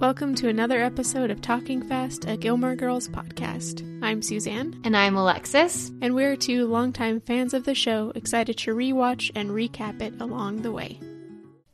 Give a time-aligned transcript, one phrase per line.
[0.00, 3.82] Welcome to another episode of Talking Fast, a Gilmore Girls podcast.
[4.00, 4.80] I'm Suzanne.
[4.84, 5.90] And I'm Alexis.
[6.00, 10.62] And we're two longtime fans of the show, excited to rewatch and recap it along
[10.62, 11.00] the way.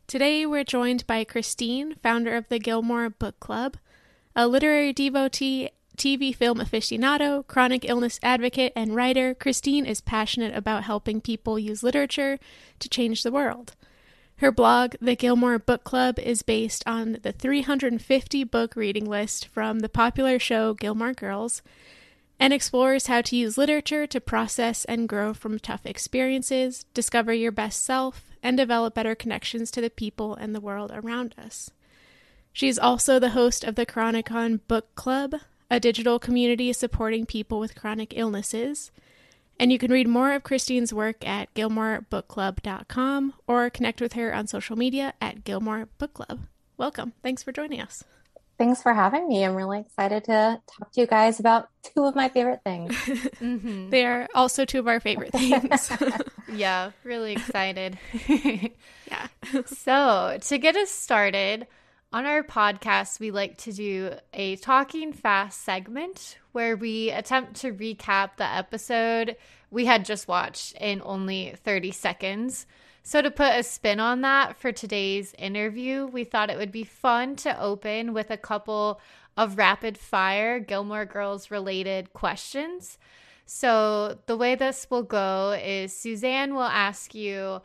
[0.07, 3.77] Today we're joined by Christine, founder of the Gilmore Book Club,
[4.35, 9.35] a literary devotee, TV film aficionado, chronic illness advocate, and writer.
[9.35, 12.39] Christine is passionate about helping people use literature
[12.79, 13.75] to change the world.
[14.39, 19.79] Her blog, The Gilmore Book Club, is based on the 350 book reading list from
[19.79, 21.63] the popular show Gilmore Girls
[22.41, 27.53] and explores how to use literature to process and grow from tough experiences, discover your
[27.53, 31.71] best self, and develop better connections to the people and the world around us.
[32.53, 35.37] She's also the host of the Chronicon Book Club,
[35.71, 38.91] a digital community supporting people with chronic illnesses.
[39.59, 44.47] And you can read more of Christine's work at gilmorebookclub.com or connect with her on
[44.47, 46.41] social media at Gilmore Book Club.
[46.77, 47.13] Welcome.
[47.23, 48.05] Thanks for joining us.
[48.57, 49.45] Thanks for having me.
[49.45, 52.93] I'm really excited to talk to you guys about two of my favorite things.
[52.95, 53.91] mm-hmm.
[53.91, 55.91] They are also two of our favorite things.
[56.53, 57.99] yeah, really excited.
[58.29, 59.27] yeah.
[59.67, 61.67] so, to get us started,
[62.13, 67.73] on our podcast, we like to do a talking fast segment where we attempt to
[67.73, 69.37] recap the episode
[69.71, 72.67] we had just watched in only 30 seconds.
[73.03, 76.85] So, to put a spin on that for today's interview, we thought it would be
[76.85, 79.01] fun to open with a couple
[79.37, 82.97] of rapid fire Gilmore Girls related questions.
[83.45, 87.61] So, the way this will go is Suzanne will ask you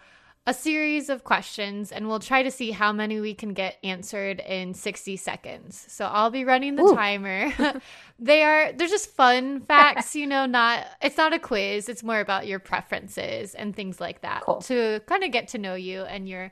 [0.49, 4.39] a series of questions and we'll try to see how many we can get answered
[4.39, 5.85] in 60 seconds.
[5.89, 6.95] So I'll be running the Ooh.
[6.95, 7.53] timer.
[8.19, 12.19] they are they're just fun facts, you know, not it's not a quiz, it's more
[12.19, 14.59] about your preferences and things like that cool.
[14.61, 16.51] to kind of get to know you and your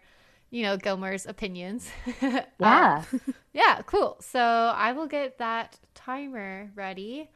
[0.51, 1.89] you know, Gilmore's opinions.
[2.21, 3.03] yeah.
[3.11, 3.21] um,
[3.53, 4.17] yeah, cool.
[4.21, 7.31] So I will get that timer ready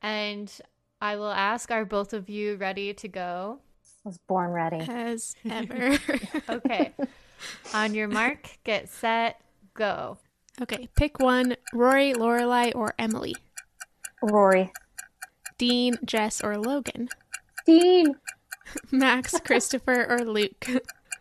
[0.00, 0.50] and
[1.02, 3.60] I will ask are both of you ready to go?
[4.04, 4.80] Was born ready.
[4.88, 5.98] As ever.
[6.48, 6.92] okay.
[7.74, 9.40] On your mark, get set,
[9.74, 10.18] go.
[10.60, 13.34] Okay, pick one Rory, Lorelai, or Emily.
[14.22, 14.72] Rory.
[15.56, 17.08] Dean, Jess, or Logan.
[17.66, 18.14] Dean.
[18.90, 20.66] Max, Christopher, or Luke.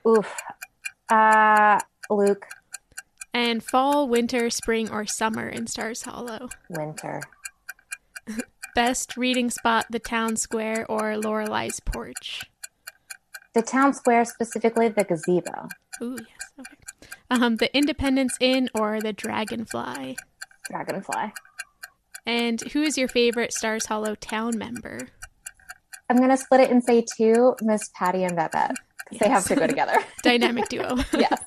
[0.08, 0.36] Oof.
[1.10, 1.80] Uh,
[2.10, 2.46] Luke.
[3.34, 6.50] And fall, winter, spring, or summer in Stars Hollow.
[6.70, 7.22] Winter.
[8.76, 12.44] Best reading spot, the town square, or Lorelai's porch.
[13.60, 15.68] The town square, specifically the gazebo.
[16.02, 16.50] Ooh, yes.
[16.62, 16.78] Okay.
[17.30, 20.16] Um, the Independence Inn or the Dragonfly?
[20.72, 21.34] Dragonfly.
[22.26, 25.10] And who is your favorite Stars Hollow town member?
[26.10, 28.76] I'm going to split it and say two Miss Patty and Babette
[29.10, 29.20] because yes.
[29.20, 29.98] they have to go together.
[30.24, 30.96] Dynamic duo.
[31.14, 31.44] yes.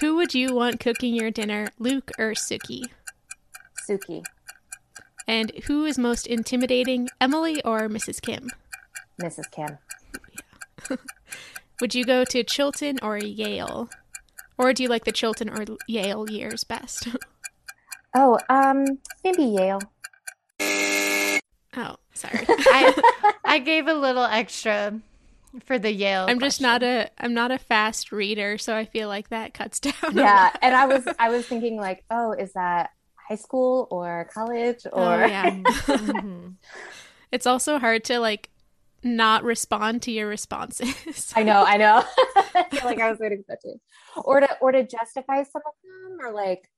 [0.00, 2.86] who would you want cooking your dinner, Luke or Sookie?
[3.88, 4.24] Sookie.
[5.28, 8.20] And who is most intimidating, Emily or Mrs.
[8.20, 8.50] Kim?
[9.22, 9.48] Mrs.
[9.52, 9.78] Kim.
[11.80, 13.90] Would you go to Chilton or Yale?
[14.58, 17.08] Or do you like the Chilton or Yale years best?
[18.14, 18.86] oh, um,
[19.22, 19.80] maybe Yale.
[21.76, 22.46] Oh, sorry.
[22.48, 24.98] I I gave a little extra
[25.64, 26.22] for the Yale.
[26.22, 26.40] I'm question.
[26.40, 29.92] just not a I'm not a fast reader, so I feel like that cuts down.
[30.12, 32.90] Yeah, and I was I was thinking like, oh, is that
[33.28, 35.50] high school or college or oh, yeah.
[35.50, 36.48] mm-hmm.
[37.32, 38.48] It's also hard to like
[39.06, 41.32] not respond to your responses.
[41.36, 42.04] I know, I know.
[42.54, 43.80] I feel like I was waiting for that too.
[44.16, 46.68] Or to or to justify some of them or like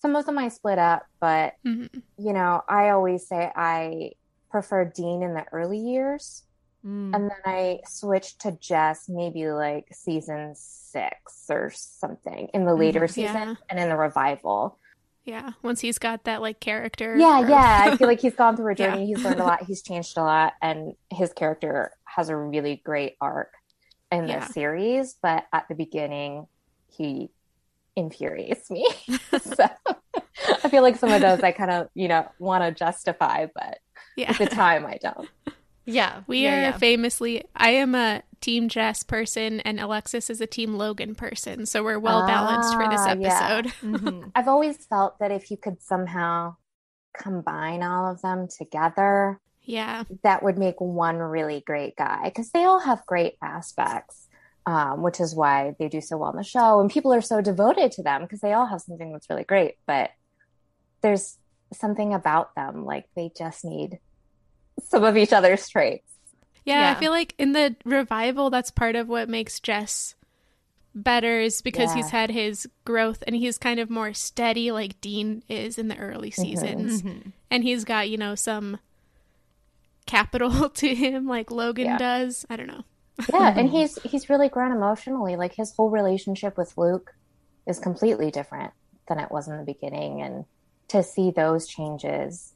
[0.00, 1.98] some of them I split up, but mm-hmm.
[2.18, 4.12] you know, I always say I
[4.50, 6.44] prefer Dean in the early years.
[6.86, 7.14] Mm.
[7.14, 13.00] And then I switched to Jess maybe like season six or something in the later
[13.00, 14.78] mm, season and in the revival.
[15.24, 17.16] Yeah, once he's got that like character.
[17.16, 17.48] Yeah, or...
[17.48, 17.84] yeah.
[17.86, 19.06] I feel like he's gone through a journey.
[19.06, 19.16] Yeah.
[19.16, 19.62] He's learned a lot.
[19.64, 23.52] He's changed a lot, and his character has a really great arc
[24.12, 24.40] in yeah.
[24.40, 25.16] the series.
[25.22, 26.46] But at the beginning,
[26.88, 27.30] he
[27.96, 28.86] infuriates me.
[29.40, 29.68] so
[30.62, 33.78] I feel like some of those I kind of you know want to justify, but
[34.16, 34.30] yeah.
[34.30, 35.28] at the time I don't.
[35.84, 36.78] Yeah, we yeah, are yeah.
[36.78, 37.44] famously.
[37.54, 41.66] I am a Team Jess person, and Alexis is a Team Logan person.
[41.66, 43.66] So we're well balanced ah, for this ah, episode.
[43.66, 43.98] Yeah.
[43.98, 44.28] mm-hmm.
[44.34, 46.56] I've always felt that if you could somehow
[47.16, 52.64] combine all of them together, yeah, that would make one really great guy because they
[52.64, 54.28] all have great aspects.
[54.66, 57.42] Um, which is why they do so well in the show, and people are so
[57.42, 59.74] devoted to them because they all have something that's really great.
[59.86, 60.08] But
[61.02, 61.36] there's
[61.74, 63.98] something about them like they just need
[64.82, 66.10] some of each other's traits.
[66.64, 70.14] Yeah, yeah, I feel like in the revival, that's part of what makes Jess
[70.94, 71.96] better is because yeah.
[71.96, 75.98] he's had his growth and he's kind of more steady like Dean is in the
[75.98, 76.42] early mm-hmm.
[76.42, 77.02] seasons.
[77.02, 77.30] Mm-hmm.
[77.50, 78.78] And he's got, you know, some
[80.06, 81.98] capital to him like Logan yeah.
[81.98, 82.46] does.
[82.48, 82.84] I don't know.
[83.32, 85.36] yeah, and he's he's really grown emotionally.
[85.36, 87.14] Like his whole relationship with Luke
[87.64, 88.72] is completely different
[89.08, 90.44] than it was in the beginning and
[90.88, 92.53] to see those changes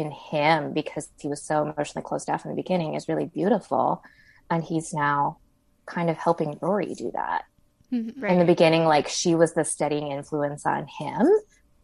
[0.00, 4.02] in him because he was so emotionally closed off in the beginning is really beautiful
[4.50, 5.38] and he's now
[5.86, 7.44] kind of helping Rory do that.
[7.92, 8.20] Mm-hmm.
[8.20, 8.32] Right.
[8.32, 11.26] In the beginning, like she was the steadying influence on him.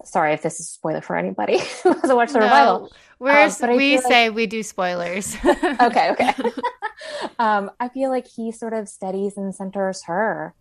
[0.04, 2.92] Sorry if this is a spoiler for anybody who hasn't watched the no, revival.
[3.18, 4.36] Whereas um, we say like...
[4.36, 5.36] we do spoilers.
[5.44, 6.34] okay, okay.
[7.38, 10.54] um, I feel like he sort of steadies and centers her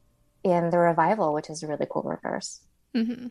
[0.43, 2.61] in the revival, which is a really cool reverse.
[2.95, 3.27] Mm-hmm.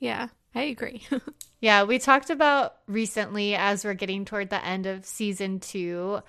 [0.00, 1.02] Yeah, I agree.
[1.60, 6.22] yeah, we talked about recently as we're getting toward the end of season two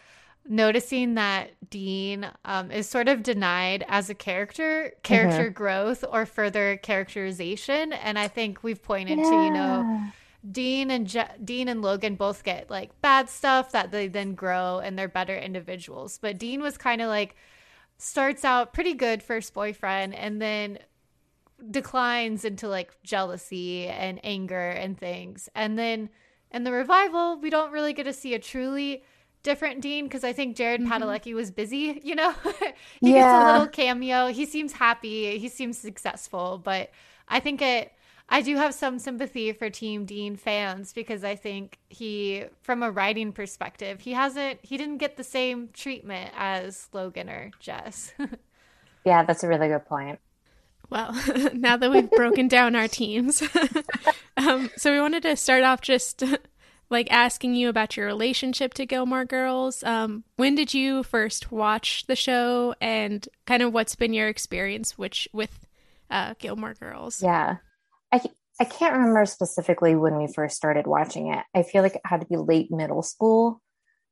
[0.48, 5.54] noticing that Dean um, is sort of denied as a character, character mm-hmm.
[5.54, 7.94] growth or further characterization.
[7.94, 9.24] And I think we've pointed yeah.
[9.24, 10.04] to, you know,
[10.50, 14.80] Dean and Je- Dean and Logan both get like bad stuff that they then grow
[14.80, 16.20] and they're better individuals.
[16.22, 17.36] But Dean was kind of like
[17.98, 20.80] starts out pretty good first boyfriend and then
[21.70, 25.50] declines into like jealousy and anger and things.
[25.56, 26.10] And then
[26.52, 29.04] in the revival, we don't really get to see a truly
[29.44, 30.92] different Dean because I think Jared mm-hmm.
[30.92, 32.34] Padalecki was busy, you know?
[33.02, 33.22] he yeah.
[33.22, 34.28] gets a little cameo.
[34.28, 36.92] He seems happy, he seems successful, but
[37.28, 37.94] I think it
[38.30, 42.90] I do have some sympathy for Team Dean fans because I think he from a
[42.90, 48.14] writing perspective, he hasn't he didn't get the same treatment as Logan or Jess.
[49.06, 50.20] yeah, that's a really good point.
[50.94, 51.12] Well,
[51.54, 53.42] now that we've broken down our teams,
[54.38, 56.22] um, so we wanted to start off just
[56.92, 59.84] like asking you about your relationship to Gilmore Girls.
[59.84, 64.96] Um, when did you first watch the show, and kind of what's been your experience
[64.96, 65.66] which with
[66.12, 67.24] uh, Gilmore Girls?
[67.24, 67.58] Yeah,
[68.12, 68.22] I
[68.60, 71.44] I can't remember specifically when we first started watching it.
[71.56, 73.64] I feel like it had to be late middle school,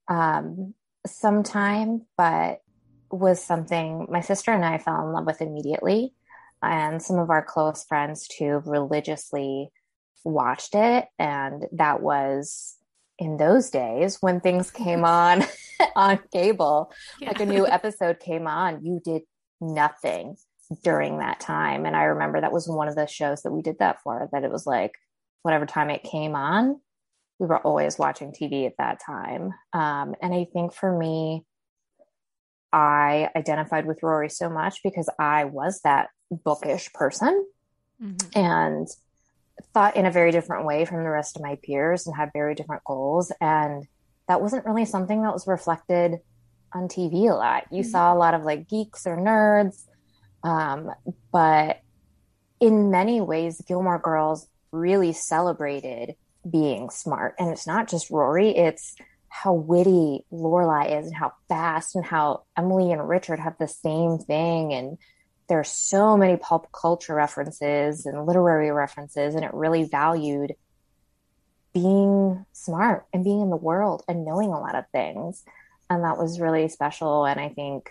[0.07, 0.73] um,
[1.05, 2.61] sometime, but
[3.11, 6.15] was something my sister and I fell in love with immediately,
[6.61, 9.69] and some of our close friends too religiously
[10.23, 11.05] watched it.
[11.17, 12.77] And that was
[13.17, 15.43] in those days when things came on
[15.95, 16.91] on cable.
[17.19, 17.29] Yeah.
[17.29, 19.23] like a new episode came on you did
[19.59, 20.37] nothing
[20.83, 21.85] during that time.
[21.85, 24.43] And i remember that was one of the shows that we did that for that
[24.43, 24.93] it was like
[25.43, 26.79] whatever time it came on
[27.39, 29.51] we were always watching tv at that time.
[29.73, 31.43] Um, and i think for me
[32.71, 37.45] i identified with rory so much because i was that bookish person
[38.01, 38.39] mm-hmm.
[38.39, 38.87] and
[39.73, 42.55] thought in a very different way from the rest of my peers and had very
[42.55, 43.31] different goals.
[43.39, 43.87] And
[44.27, 46.19] that wasn't really something that was reflected
[46.73, 47.65] on TV a lot.
[47.71, 47.91] You mm-hmm.
[47.91, 49.85] saw a lot of like geeks or nerds.
[50.43, 50.89] Um,
[51.31, 51.81] but
[52.59, 56.15] in many ways, Gilmore Girls really celebrated
[56.49, 57.35] being smart.
[57.37, 58.95] And it's not just Rory, it's
[59.27, 64.17] how witty Lorelai is and how fast and how Emily and Richard have the same
[64.17, 64.97] thing and
[65.51, 70.55] there are so many pulp culture references and literary references, and it really valued
[71.73, 75.43] being smart and being in the world and knowing a lot of things.
[75.89, 77.25] And that was really special.
[77.25, 77.89] And I think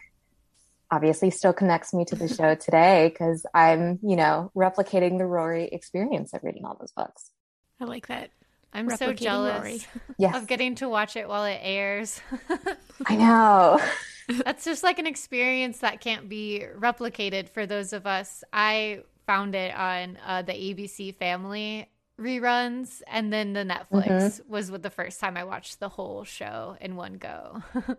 [0.90, 5.64] obviously still connects me to the show today because I'm, you know, replicating the Rory
[5.64, 7.30] experience of reading all those books.
[7.78, 8.30] I like that.
[8.72, 9.86] I'm so jealous
[10.16, 10.36] yes.
[10.36, 12.20] of getting to watch it while it airs.
[13.06, 13.80] I know.
[14.44, 18.44] That's just like an experience that can't be replicated for those of us.
[18.52, 21.88] I found it on uh, the ABC Family
[22.20, 24.52] reruns, and then the Netflix mm-hmm.
[24.52, 27.62] was the first time I watched the whole show in one go.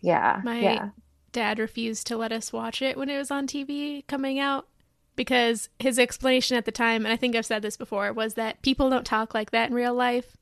[0.00, 0.88] yeah, my yeah.
[1.32, 4.68] dad refused to let us watch it when it was on TV coming out
[5.16, 8.62] because his explanation at the time, and I think I've said this before, was that
[8.62, 10.36] people don't talk like that in real life.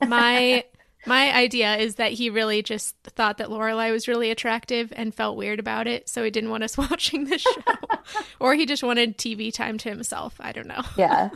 [0.00, 0.64] My
[1.06, 5.36] my idea is that he really just thought that Lorelai was really attractive and felt
[5.36, 7.50] weird about it, so he didn't want us watching the show.
[8.40, 10.36] or he just wanted TV time to himself.
[10.40, 10.82] I don't know.
[10.96, 11.30] yeah.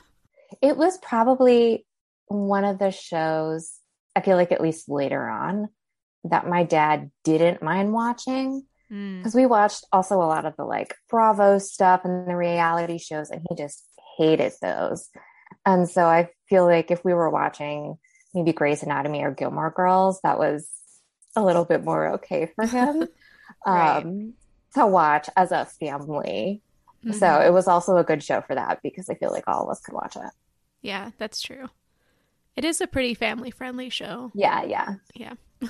[0.62, 1.84] It was probably
[2.28, 3.72] one of the shows,
[4.14, 5.68] I feel like at least later on,
[6.24, 8.64] that my dad didn't mind watching.
[8.88, 9.36] Because mm.
[9.36, 13.42] we watched also a lot of the like Bravo stuff and the reality shows, and
[13.48, 13.84] he just
[14.16, 15.08] hated those.
[15.64, 17.98] And so I feel like if we were watching
[18.34, 20.68] maybe Grey's Anatomy or Gilmore Girls, that was
[21.34, 23.08] a little bit more okay for him
[23.66, 23.98] right.
[23.98, 24.34] um,
[24.74, 26.62] to watch as a family.
[27.04, 27.18] Mm-hmm.
[27.18, 29.70] So it was also a good show for that because I feel like all of
[29.70, 30.30] us could watch it.
[30.82, 31.68] Yeah, that's true.
[32.56, 34.30] It is a pretty family friendly show.
[34.34, 34.94] Yeah, yeah.
[35.14, 35.34] Yeah.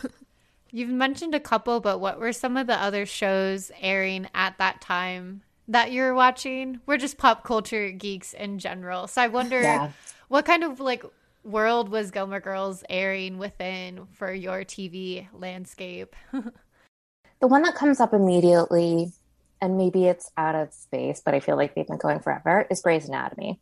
[0.71, 4.81] You've mentioned a couple, but what were some of the other shows airing at that
[4.81, 6.81] time that you're watching?
[6.87, 9.07] We're just pop culture geeks in general.
[9.07, 9.91] So I wonder yeah.
[10.29, 11.05] what kind of like
[11.45, 16.15] world was Gilmore Girls airing within for your TV landscape?
[16.33, 19.13] the one that comes up immediately,
[19.61, 22.83] and maybe it's out of space, but I feel like they've been going forever, is
[22.83, 23.61] Grey's Anatomy.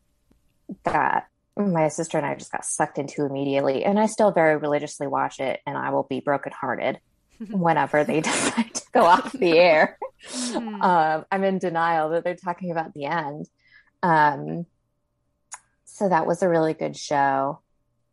[0.85, 3.85] That my sister and I just got sucked into immediately.
[3.85, 6.99] And I still very religiously watch it, and I will be brokenhearted
[7.51, 9.99] whenever they decide to go off the air.
[10.29, 10.83] Mm-hmm.
[10.83, 13.49] Um, I'm in denial that they're talking about the end.
[14.03, 14.67] Um,
[15.85, 17.61] so that was a really good show.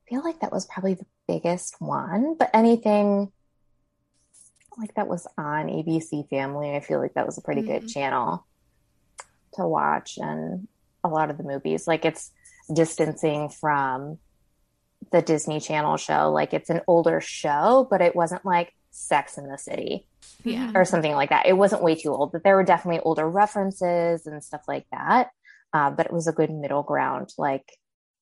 [0.06, 3.32] I feel like that was probably the biggest one, but anything
[4.78, 7.80] like that was on ABC Family, I feel like that was a pretty mm-hmm.
[7.80, 8.46] good channel
[9.54, 10.18] to watch.
[10.18, 10.68] And
[11.04, 12.32] a lot of the movies, like it's
[12.74, 14.20] distancing from
[15.12, 16.32] the Disney Channel show.
[16.32, 20.06] Like it's an older show, but it wasn't like Sex in the City
[20.44, 20.72] yeah.
[20.76, 21.46] or something like that.
[21.46, 25.32] It wasn't way too old, but there were definitely older references and stuff like that.
[25.74, 27.34] Uh, but it was a good middle ground.
[27.38, 27.66] Like,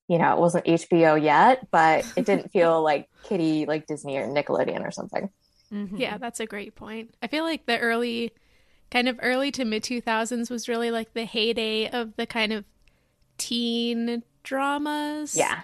[0.08, 4.28] you know, it wasn't HBO yet, but it didn't feel like kitty like Disney or
[4.28, 5.30] Nickelodeon or something.
[5.74, 5.98] Mm-hmm.
[5.98, 7.14] Yeah, that's a great point.
[7.22, 8.32] I feel like the early,
[8.90, 12.66] kind of early to mid 2000s was really like the heyday of the kind of
[13.38, 15.36] teen dramas.
[15.36, 15.62] Yeah.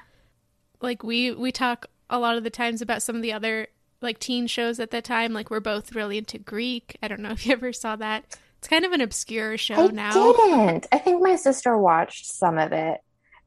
[0.79, 3.67] Like we we talk a lot of the times about some of the other
[3.99, 5.33] like teen shows at that time.
[5.33, 6.95] Like we're both really into Greek.
[7.01, 8.37] I don't know if you ever saw that.
[8.59, 10.11] It's kind of an obscure show I now.
[10.11, 10.87] didn't.
[10.91, 13.01] I think my sister watched some of it.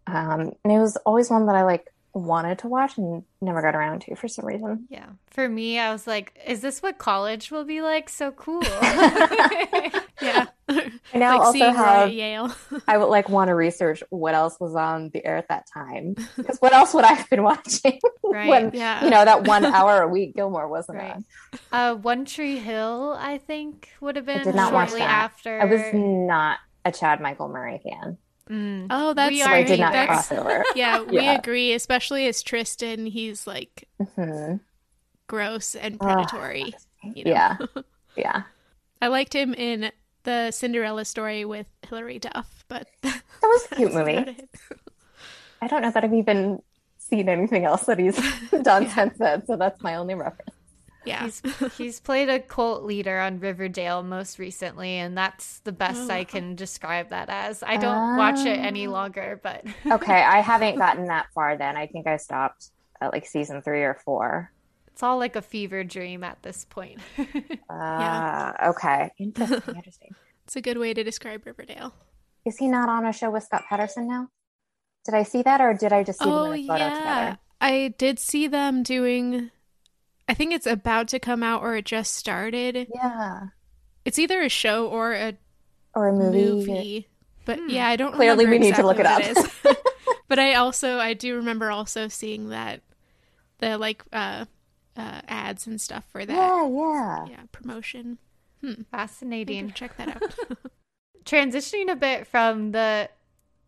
[0.09, 3.77] Um, and it was always one that I like wanted to watch and never got
[3.77, 4.87] around to for some reason.
[4.89, 5.07] Yeah.
[5.31, 8.09] For me, I was like, is this what college will be like?
[8.09, 8.63] So cool.
[10.21, 10.47] yeah.
[11.15, 12.55] I now like also have Yale.
[12.89, 16.15] I would like want to research what else was on the air at that time.
[16.37, 17.99] Because what else would I have been watching?
[18.23, 18.49] Right.
[18.49, 19.03] when yeah.
[19.03, 21.15] you know that one hour a week Gilmore wasn't right.
[21.15, 21.25] on.
[21.73, 25.01] Uh One Tree Hill, I think, would have been I did not watch that.
[25.01, 25.61] after.
[25.61, 28.19] I was not a Chad Michael Murray fan.
[28.51, 28.87] Mm.
[28.91, 30.65] Oh, that's we are, did not cross over.
[30.75, 31.39] Yeah, we yeah.
[31.39, 31.73] agree.
[31.73, 34.57] Especially as Tristan, he's like mm-hmm.
[35.27, 36.75] gross and predatory.
[37.03, 37.31] you know?
[37.31, 37.57] Yeah,
[38.17, 38.43] yeah.
[39.01, 39.91] I liked him in
[40.29, 44.37] the Cinderella story with Hilary Duff, but that was a cute movie.
[45.63, 46.61] I don't know that I've even
[46.99, 48.17] seen anything else that he's
[48.63, 48.95] done yeah.
[48.95, 50.51] since then, so that's my only reference.
[51.07, 51.25] Yeah.
[51.25, 51.43] He's,
[51.79, 56.15] he's played a cult leader on Riverdale most recently, and that's the best oh.
[56.15, 57.63] I can describe that as.
[57.63, 58.91] I don't watch it any oh.
[58.91, 59.65] longer, but.
[59.91, 61.75] okay, I haven't gotten that far then.
[61.79, 62.69] I think I stopped
[63.01, 64.53] at like season three or four.
[64.99, 66.99] It's all like a fever dream at this point.
[67.17, 67.25] uh,
[67.71, 68.53] yeah.
[68.71, 69.13] Okay.
[69.17, 69.77] Interesting.
[69.77, 70.15] Interesting.
[70.45, 71.93] It's a good way to describe Riverdale.
[72.45, 74.29] Is he not on a show with Scott Patterson now?
[75.05, 76.95] Did I see that, or did I just see oh, them in a photo yeah.
[76.95, 77.39] together?
[77.61, 79.51] I did see them doing
[80.27, 82.89] I think it's about to come out or it just started.
[82.93, 83.49] Yeah.
[84.05, 85.35] It's either a show or a
[85.95, 86.43] or a movie.
[86.43, 87.09] movie.
[87.45, 87.69] But hmm.
[87.69, 89.21] yeah, I don't Clearly we need to look it up.
[89.23, 89.79] It
[90.29, 92.81] but I also I do remember also seeing that
[93.59, 94.47] the like uh
[94.99, 96.35] uh ads and stuff for that.
[96.35, 97.27] Yeah, yeah.
[97.31, 98.19] Yeah, promotion.
[98.63, 98.83] Hmm.
[98.91, 99.73] Fascinating.
[99.73, 100.35] Check that out.
[101.25, 103.09] Transitioning a bit from the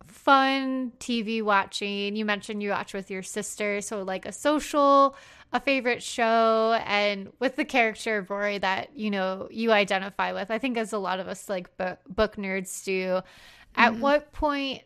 [0.07, 5.15] fun TV watching, you mentioned you watch with your sister, so like a social
[5.53, 10.51] a favorite show and with the character of Rory that you know you identify with.
[10.51, 13.21] I think as a lot of us like book, book nerds do.
[13.75, 14.01] At mm-hmm.
[14.01, 14.83] what point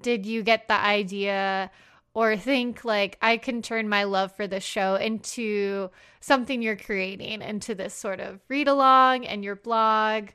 [0.00, 1.70] did you get the idea
[2.14, 5.90] or think like I can turn my love for the show into
[6.20, 10.28] something you're creating into this sort of read along and your blog?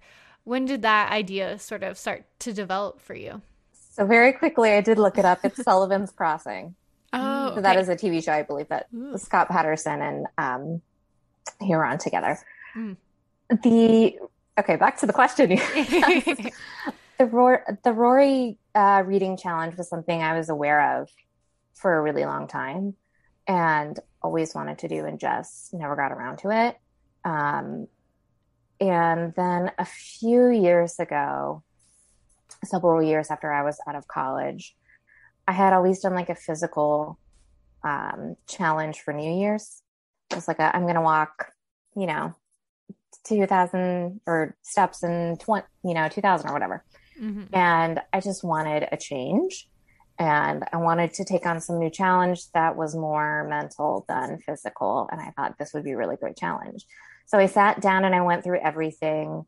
[0.44, 3.42] When did that idea sort of start to develop for you?
[3.72, 5.40] So very quickly I did look it up.
[5.44, 6.76] It's Sullivan's Crossing.
[7.12, 9.18] Oh, so that is a TV show, I believe that Ooh.
[9.18, 10.82] Scott Patterson and um,
[11.60, 12.38] he were on together.
[12.76, 12.98] Mm.
[13.64, 14.20] The
[14.60, 15.50] okay, back to the question.
[17.18, 21.10] the Rory, the Rory uh, reading challenge was something I was aware of
[21.80, 22.96] for a really long time,
[23.48, 26.78] and always wanted to do, and just never got around to it.
[27.24, 27.88] Um,
[28.80, 31.64] and then a few years ago,
[32.64, 34.76] several years after I was out of college,
[35.48, 37.18] I had always done like a physical
[37.84, 39.82] um, challenge for New Year's.
[40.32, 41.52] It was like i am going to walk,
[41.96, 42.36] you know,
[43.26, 46.84] 2000 or steps in 20, you know, 2000 or whatever.
[47.20, 47.54] Mm-hmm.
[47.54, 49.68] And I just wanted a change.
[50.20, 55.08] And I wanted to take on some new challenge that was more mental than physical.
[55.10, 56.86] And I thought this would be a really great challenge.
[57.26, 59.46] So I sat down and I went through everything,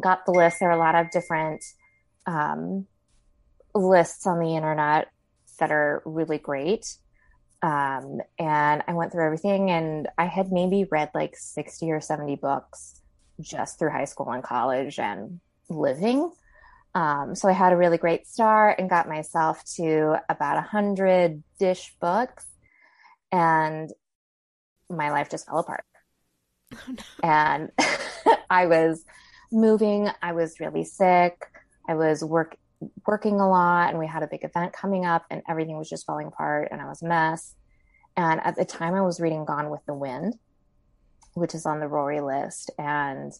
[0.00, 0.60] got the list.
[0.60, 1.62] There are a lot of different
[2.26, 2.86] um,
[3.74, 5.08] lists on the internet
[5.58, 6.96] that are really great.
[7.62, 12.36] Um, and I went through everything, and I had maybe read like 60 or 70
[12.36, 13.02] books
[13.38, 16.32] just through high school and college and living.
[16.94, 21.42] Um, so I had a really great start and got myself to about a hundred
[21.58, 22.46] dish books,
[23.30, 23.90] and
[24.88, 25.84] my life just fell apart.
[26.74, 27.04] Oh, no.
[27.22, 27.70] And
[28.50, 29.04] I was
[29.52, 30.10] moving.
[30.22, 31.46] I was really sick.
[31.88, 32.56] I was work
[33.06, 36.06] working a lot, and we had a big event coming up, and everything was just
[36.06, 37.54] falling apart, and I was a mess.
[38.16, 40.38] And at the time, I was reading Gone with the Wind,
[41.34, 43.32] which is on the Rory list, and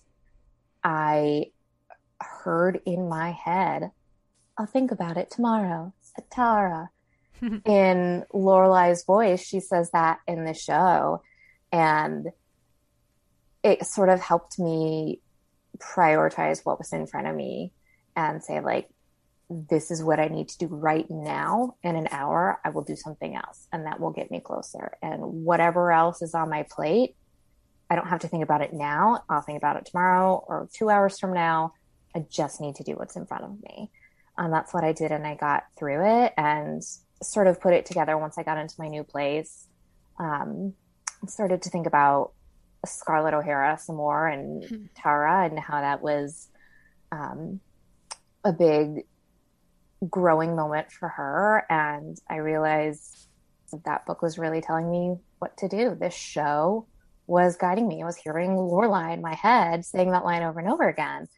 [0.84, 1.46] I
[2.20, 3.90] heard in my head,
[4.58, 5.92] I'll think about it tomorrow.
[6.30, 6.90] Tara.
[7.64, 11.22] in Lorelai's voice, she says that in the show.
[11.72, 12.28] And
[13.62, 15.20] it sort of helped me
[15.78, 17.72] prioritize what was in front of me
[18.16, 18.88] and say, like,
[19.48, 21.76] this is what I need to do right now.
[21.82, 24.92] In an hour, I will do something else, and that will get me closer.
[25.02, 27.16] And whatever else is on my plate,
[27.88, 29.24] I don't have to think about it now.
[29.28, 31.72] I'll think about it tomorrow or two hours from now.
[32.14, 33.90] I just need to do what's in front of me.
[34.36, 35.12] And that's what I did.
[35.12, 36.82] And I got through it and
[37.22, 39.66] sort of put it together once I got into my new place.
[40.18, 40.74] Um,
[41.26, 42.32] started to think about
[42.86, 44.84] Scarlett O'Hara some more and mm-hmm.
[44.94, 46.48] Tara and how that was
[47.12, 47.60] um,
[48.44, 49.04] a big
[50.08, 51.66] growing moment for her.
[51.68, 53.28] And I realized
[53.70, 55.94] that, that book was really telling me what to do.
[55.98, 56.86] This show
[57.26, 58.02] was guiding me.
[58.02, 61.28] I was hearing Lorelai in my head saying that line over and over again.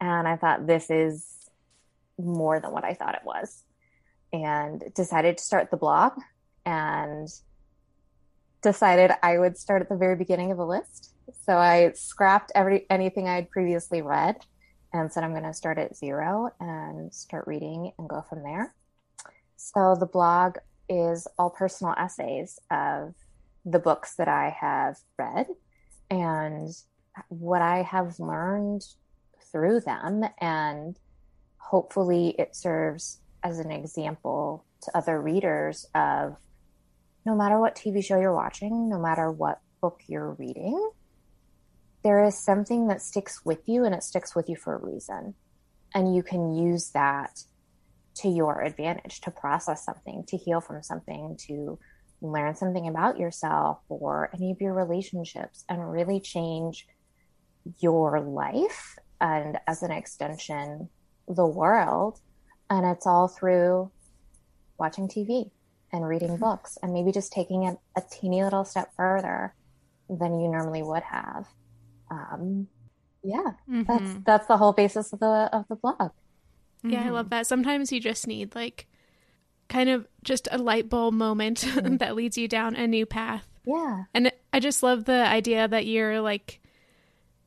[0.00, 1.26] And I thought, this is
[2.18, 3.62] more than what I thought it was.
[4.32, 6.12] And decided to start the blog
[6.66, 7.28] and
[8.62, 11.14] decided I would start at the very beginning of the list.
[11.46, 14.36] So I scrapped every anything I had previously read
[14.92, 18.74] and said I'm going to start at zero and start reading and go from there.
[19.56, 20.56] So the blog
[20.88, 23.14] is all personal essays of
[23.64, 25.46] the books that I have read
[26.10, 26.68] and
[27.28, 28.82] what I have learned
[29.54, 30.98] through them and
[31.58, 36.36] hopefully it serves as an example to other readers of
[37.24, 40.90] no matter what TV show you're watching, no matter what book you're reading,
[42.02, 45.34] there is something that sticks with you and it sticks with you for a reason.
[45.94, 47.44] And you can use that
[48.16, 51.78] to your advantage to process something, to heal from something, to
[52.20, 56.86] learn something about yourself or any of your relationships and really change
[57.78, 60.88] your life and as an extension,
[61.28, 62.20] the world.
[62.70, 63.90] And it's all through
[64.78, 65.50] watching TV
[65.92, 66.40] and reading mm-hmm.
[66.40, 69.54] books and maybe just taking it a teeny little step further
[70.08, 71.46] than you normally would have.
[72.10, 72.68] Um,
[73.22, 73.82] yeah, mm-hmm.
[73.84, 76.10] that's that's the whole basis of the of the blog.
[76.82, 77.08] Yeah, mm-hmm.
[77.08, 77.46] I love that.
[77.46, 78.86] Sometimes you just need like
[79.68, 81.96] kind of just a light bulb moment mm-hmm.
[81.96, 83.48] that leads you down a new path.
[83.66, 84.04] Yeah.
[84.12, 86.60] And I just love the idea that you're like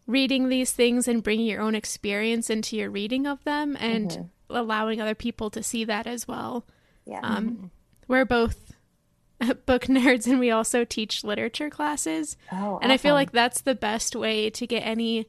[0.08, 4.56] reading these things and bringing your own experience into your reading of them and mm-hmm.
[4.56, 6.66] allowing other people to see that as well.
[7.06, 7.20] Yeah.
[7.22, 7.66] Um, mm-hmm.
[8.08, 8.74] We're both
[9.66, 12.38] book nerds and we also teach literature classes.
[12.52, 15.28] Oh, and I feel like that's the best way to get any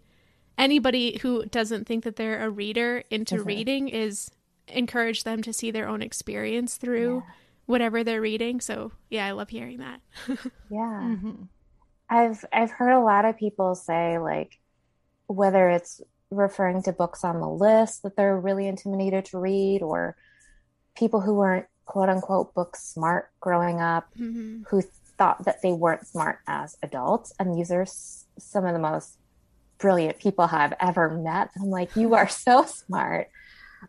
[0.56, 3.46] anybody who doesn't think that they're a reader into mm-hmm.
[3.46, 4.30] reading is
[4.68, 7.32] encourage them to see their own experience through yeah.
[7.66, 8.60] whatever they're reading.
[8.60, 10.00] So, yeah, I love hearing that.
[10.70, 11.00] yeah.
[11.02, 11.42] Mm-hmm.
[12.10, 14.58] I've I've heard a lot of people say like
[15.28, 20.16] whether it's referring to books on the list that they're really intimidated to read or
[20.96, 24.62] people who weren't quote unquote book smart growing up mm-hmm.
[24.68, 24.82] who
[25.16, 27.32] thought that they weren't smart as adults.
[27.38, 29.16] And these are s- some of the most
[29.78, 31.50] brilliant people I've ever met.
[31.56, 33.28] I'm like you are so smart.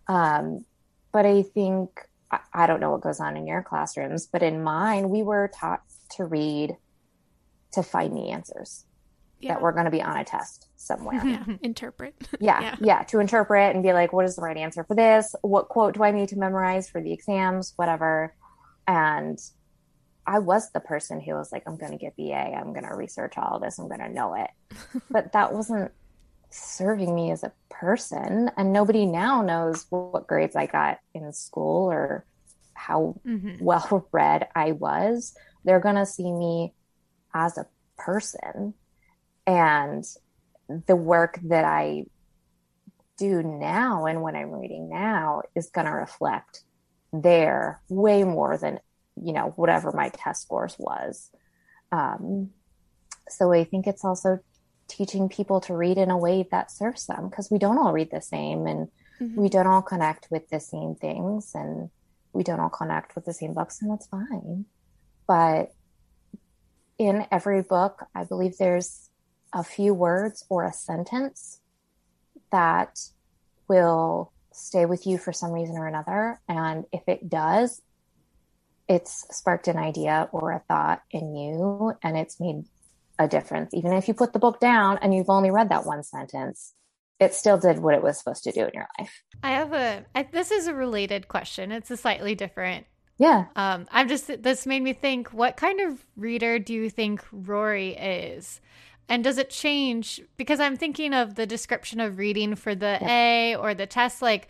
[0.08, 0.66] Um,
[1.12, 1.90] but i think
[2.32, 5.50] I, I don't know what goes on in your classrooms but in mine we were
[5.54, 6.76] taught to read
[7.74, 8.86] to find the answers
[9.40, 9.54] yeah.
[9.54, 11.22] that we're going to be on a test somewhere.
[11.26, 12.16] Yeah, interpret.
[12.40, 15.36] yeah, yeah, yeah, to interpret and be like, what is the right answer for this?
[15.42, 17.74] What quote do I need to memorize for the exams?
[17.76, 18.34] Whatever.
[18.88, 19.40] And
[20.26, 22.34] I was the person who was like, I'm going to get BA.
[22.34, 23.80] I'm going to research all this.
[23.80, 24.50] I'm going to know it.
[25.10, 25.92] but that wasn't
[26.50, 28.50] serving me as a person.
[28.58, 32.26] And nobody now knows what grades I got in school or
[32.74, 33.64] how mm-hmm.
[33.64, 35.36] well read I was.
[35.64, 36.74] They're going to see me
[37.34, 38.74] as a person
[39.50, 40.06] and
[40.86, 42.06] the work that I
[43.18, 46.62] do now and what I'm reading now is going to reflect
[47.12, 48.80] there way more than,
[49.20, 51.32] you know, whatever my test scores was.
[51.92, 52.52] Um,
[53.28, 54.40] so I think it's also
[54.88, 58.12] teaching people to read in a way that serves them because we don't all read
[58.12, 58.88] the same and
[59.20, 59.42] mm-hmm.
[59.42, 61.90] we don't all connect with the same things and
[62.34, 64.66] we don't all connect with the same books and that's fine.
[65.28, 65.74] But
[67.00, 69.09] in every book, I believe there's
[69.54, 71.60] a few words or a sentence
[72.52, 73.00] that
[73.68, 76.40] will stay with you for some reason or another.
[76.48, 77.82] And if it does,
[78.88, 82.66] it's sparked an idea or a thought in you and it's made
[83.18, 83.74] a difference.
[83.74, 86.74] Even if you put the book down and you've only read that one sentence,
[87.20, 89.24] it still did what it was supposed to do in your life.
[89.44, 90.06] I have a.
[90.16, 91.72] I, this is a related question.
[91.72, 92.86] It's a slightly different.
[93.18, 93.46] Yeah.
[93.58, 97.90] Um, I'm just, this made me think what kind of reader do you think Rory
[97.90, 98.62] is?
[99.10, 100.22] And does it change?
[100.38, 103.10] Because I'm thinking of the description of reading for the yeah.
[103.10, 104.48] A or the test, like,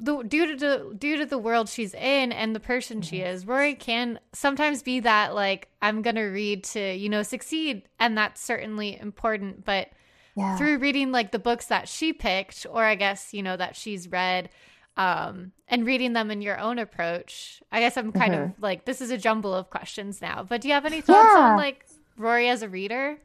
[0.00, 3.08] the, due to the, due to the world she's in and the person mm-hmm.
[3.08, 7.82] she is, Rory can sometimes be that like I'm gonna read to you know succeed,
[8.00, 9.64] and that's certainly important.
[9.64, 9.90] But
[10.34, 10.56] yeah.
[10.56, 14.08] through reading like the books that she picked, or I guess you know that she's
[14.08, 14.48] read,
[14.96, 18.44] um, and reading them in your own approach, I guess I'm kind mm-hmm.
[18.44, 20.42] of like this is a jumble of questions now.
[20.42, 21.50] But do you have any thoughts yeah.
[21.50, 21.84] on like
[22.16, 23.18] Rory as a reader?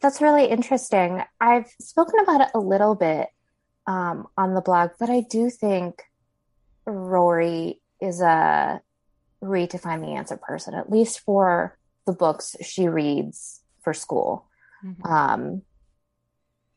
[0.00, 1.22] That's really interesting.
[1.40, 3.28] I've spoken about it a little bit
[3.86, 6.02] um, on the blog, but I do think
[6.86, 8.80] Rory is a
[9.40, 14.46] find the answer person, at least for the books she reads for school.
[14.84, 15.06] Mm-hmm.
[15.06, 15.62] Um,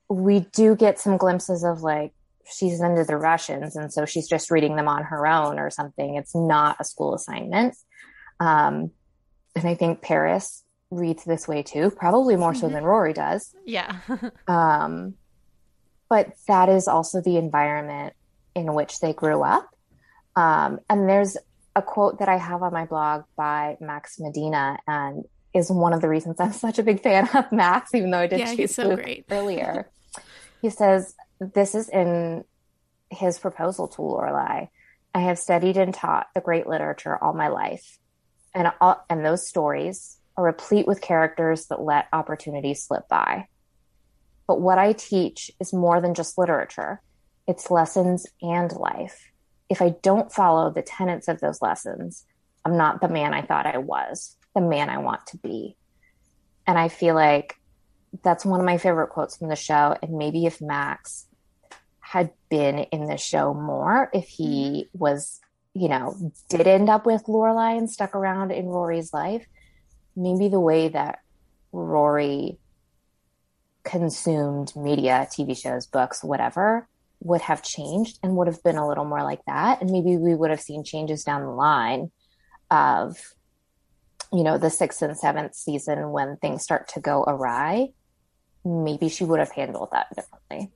[0.10, 2.13] we do get some glimpses of like
[2.45, 6.15] she's into the Russians, and so she's just reading them on her own or something.
[6.15, 7.75] It's not a school assignment.
[8.39, 8.91] Um,
[9.55, 10.61] and I think Paris
[10.91, 12.75] reads this way too, probably more so mm-hmm.
[12.75, 13.56] than Rory does.
[13.65, 13.97] Yeah.
[14.47, 15.15] um,
[16.10, 18.13] but that is also the environment
[18.54, 19.69] in which they grew up.
[20.36, 21.38] Um, and there's
[21.75, 25.23] a quote that I have on my blog by Max Medina, and
[25.54, 28.27] is one of the reasons I'm such a big fan of Max, even though I
[28.27, 29.25] did yeah, choose so great.
[29.30, 29.89] earlier.
[30.62, 32.43] he says, This is in
[33.10, 34.69] his proposal to Lorelai.
[35.13, 37.99] I have studied and taught the great literature all my life,
[38.54, 43.48] and all, and those stories are replete with characters that let opportunities slip by.
[44.48, 47.02] But what I teach is more than just literature,
[47.48, 49.32] it's lessons and life.
[49.70, 52.26] If I don't follow the tenets of those lessons,
[52.65, 55.76] I'm not the man I thought I was, the man I want to be.
[56.67, 57.56] And I feel like
[58.24, 59.96] that's one of my favorite quotes from the show.
[60.02, 61.28] And maybe if Max
[62.00, 65.00] had been in the show more, if he mm-hmm.
[65.00, 65.39] was,
[65.74, 66.15] you know,
[66.50, 69.46] did end up with Lorelai and stuck around in Rory's life,
[70.15, 71.19] maybe the way that
[71.71, 72.58] Rory
[73.84, 76.88] consumed media, TV shows, books, whatever,
[77.21, 79.82] would have changed and would have been a little more like that.
[79.82, 82.12] And maybe we would have seen changes down the line
[82.69, 83.17] of,
[84.32, 87.89] you know, the sixth and seventh season when things start to go awry.
[88.63, 90.71] Maybe she would have handled that differently.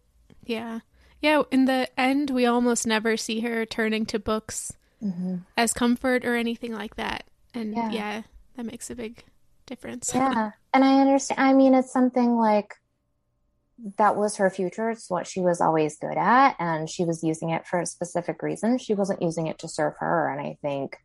[0.46, 0.80] Yeah.
[1.22, 1.44] Yeah.
[1.52, 4.72] In the end, we almost never see her turning to books
[5.04, 5.38] mm-hmm.
[5.58, 7.26] as comfort or anything like that.
[7.54, 7.92] And yeah.
[7.92, 8.22] yeah,
[8.56, 9.24] that makes a big
[9.66, 10.12] difference.
[10.14, 10.52] Yeah.
[10.74, 11.40] And I understand.
[11.40, 12.74] I mean, it's something like
[13.98, 14.90] that was her future.
[14.90, 16.56] It's what she was always good at.
[16.60, 18.78] And she was using it for a specific reason.
[18.78, 20.30] She wasn't using it to serve her.
[20.30, 20.98] And I think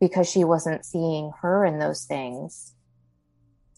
[0.00, 2.74] because she wasn't seeing her in those things,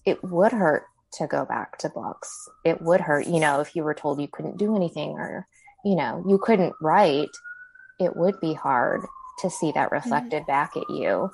[0.05, 0.85] it would hurt
[1.15, 2.49] to go back to books.
[2.65, 5.47] It would hurt, you know, if you were told you couldn't do anything or,
[5.85, 7.31] you know, you couldn't write,
[7.99, 9.01] it would be hard
[9.41, 10.51] to see that reflected mm-hmm.
[10.51, 11.31] back at you.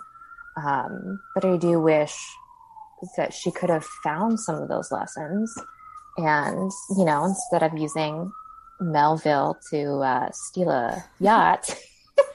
[0.56, 2.16] Um, but I do wish
[3.16, 5.54] that she could have found some of those lessons
[6.16, 8.32] and, you know, instead of using
[8.80, 11.78] Melville to uh, steal a yacht,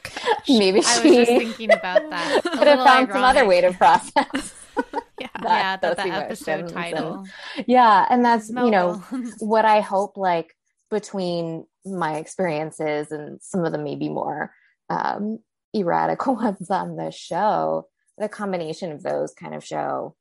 [0.48, 2.42] maybe I was just thinking about that.
[2.44, 3.12] could have found ironic.
[3.12, 4.54] some other way to process.
[5.20, 7.26] yeah, that, yeah, that the episode title.
[7.56, 9.04] And, yeah, and that's you know
[9.40, 10.16] what I hope.
[10.16, 10.56] Like
[10.92, 14.54] between my experiences and some of the maybe more
[14.90, 15.40] um,
[15.74, 17.88] erratic ones on the show,
[18.22, 20.16] the combination of those kind of show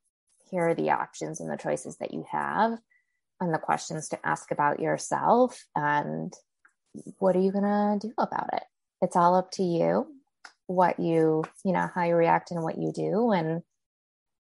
[0.51, 2.79] here are the options and the choices that you have
[3.41, 6.33] and the questions to ask about yourself and
[7.19, 7.65] what are you going
[8.01, 8.63] to do about it?
[9.01, 10.07] It's all up to you
[10.67, 13.33] what you you know how you react and what you do.
[13.33, 13.63] And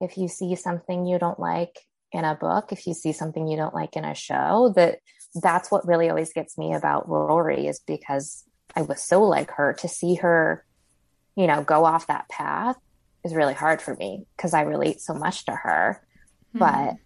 [0.00, 1.78] if you see something you don't like
[2.12, 4.98] in a book if you see something you don't like in a show that
[5.40, 8.44] that's what really always gets me about rory is because
[8.74, 10.64] i was so like her to see her
[11.36, 12.76] you know go off that path
[13.24, 16.02] is really hard for me because i relate so much to her
[16.54, 16.58] mm-hmm.
[16.58, 16.96] but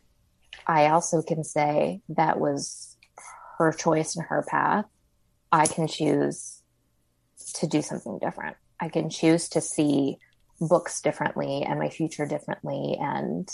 [0.66, 2.96] I also can say that was
[3.58, 4.86] her choice and her path.
[5.52, 6.62] I can choose
[7.54, 8.56] to do something different.
[8.80, 10.18] I can choose to see
[10.60, 12.96] books differently and my future differently.
[12.98, 13.48] And,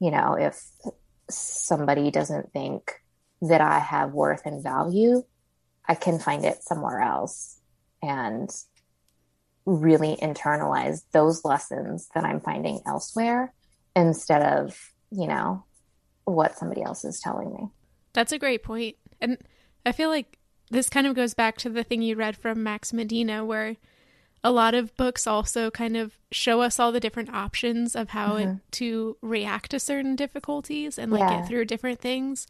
[0.00, 0.60] you know, if
[1.30, 2.92] somebody doesn't think
[3.42, 5.22] that I have worth and value,
[5.86, 7.60] I can find it somewhere else
[8.02, 8.50] and
[9.68, 13.52] really internalize those lessons that I'm finding elsewhere
[13.94, 15.64] instead of, you know,
[16.24, 17.68] what somebody else is telling me.
[18.14, 18.96] That's a great point.
[19.20, 19.38] And
[19.84, 20.38] I feel like
[20.70, 23.76] this kind of goes back to the thing you read from Max Medina, where
[24.42, 28.34] a lot of books also kind of show us all the different options of how
[28.34, 28.50] mm-hmm.
[28.50, 31.40] it, to react to certain difficulties and like yeah.
[31.40, 32.46] get through different things.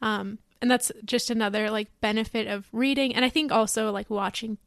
[0.00, 4.58] Um, and that's just another like benefit of reading, and I think also like watching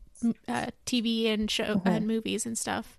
[0.48, 1.88] uh, TV and show mm-hmm.
[1.88, 2.98] and movies and stuff.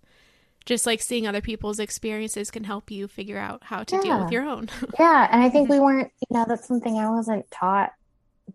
[0.65, 4.03] Just like seeing other people's experiences can help you figure out how to yeah.
[4.03, 4.69] deal with your own.
[4.99, 7.93] yeah, and I think we weren't, you know, that's something I wasn't taught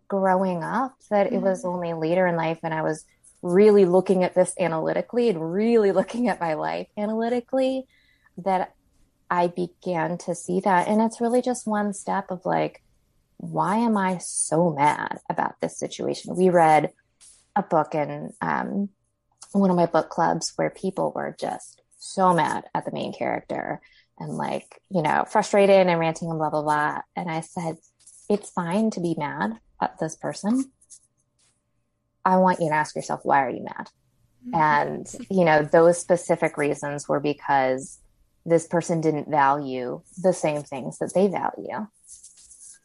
[0.08, 0.96] growing up.
[1.10, 1.36] That mm-hmm.
[1.36, 3.06] it was only later in life and I was
[3.42, 7.88] really looking at this analytically and really looking at my life analytically
[8.38, 8.74] that
[9.30, 10.88] I began to see that.
[10.88, 12.82] And it's really just one step of like,
[13.38, 16.36] why am I so mad about this situation?
[16.36, 16.92] We read
[17.58, 18.90] a book in um,
[19.52, 23.82] one of my book clubs where people were just so mad at the main character
[24.20, 27.02] and like, you know, frustrated and ranting and blah, blah, blah.
[27.16, 27.78] And I said,
[28.30, 30.72] it's fine to be mad at this person.
[32.24, 33.90] I want you to ask yourself, why are you mad?
[34.48, 34.56] Mm-hmm.
[34.56, 38.00] And, you know, those specific reasons were because
[38.46, 41.88] this person didn't value the same things that they value.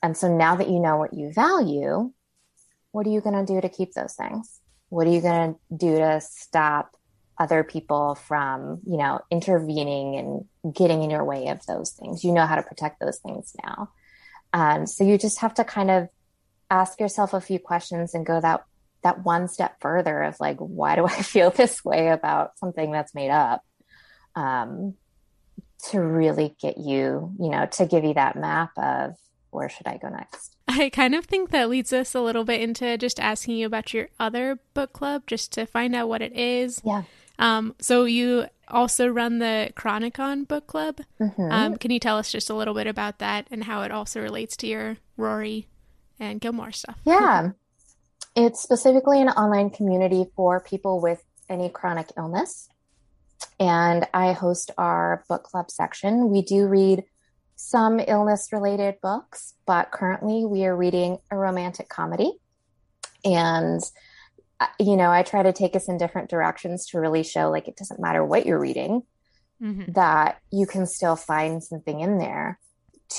[0.02, 2.12] And so now that you know what you value,
[2.90, 4.60] what are you going to do to keep those things?
[4.92, 6.94] What are you going to do to stop
[7.38, 12.22] other people from, you know, intervening and getting in your way of those things?
[12.22, 13.88] You know how to protect those things now.
[14.52, 16.08] And so you just have to kind of
[16.70, 18.64] ask yourself a few questions and go that
[19.02, 23.14] that one step further of like, why do I feel this way about something that's
[23.14, 23.62] made up?
[24.36, 24.92] Um,
[25.88, 29.14] to really get you, you know, to give you that map of
[29.52, 30.56] where should I go next?
[30.66, 33.94] I kind of think that leads us a little bit into just asking you about
[33.94, 36.80] your other book club, just to find out what it is.
[36.84, 37.02] Yeah.
[37.38, 41.00] Um, so you also run the Chronicon book club.
[41.20, 41.52] Mm-hmm.
[41.52, 44.20] Um, can you tell us just a little bit about that and how it also
[44.20, 45.68] relates to your Rory
[46.18, 46.98] and Gilmore stuff?
[47.04, 47.50] Yeah.
[48.34, 52.68] It's specifically an online community for people with any chronic illness.
[53.60, 56.30] And I host our book club section.
[56.30, 57.04] We do read
[57.64, 62.32] some illness related books, but currently we are reading a romantic comedy.
[63.24, 63.80] And,
[64.58, 67.68] uh, you know, I try to take us in different directions to really show like
[67.68, 69.02] it doesn't matter what you're reading,
[69.62, 69.92] mm-hmm.
[69.92, 72.58] that you can still find something in there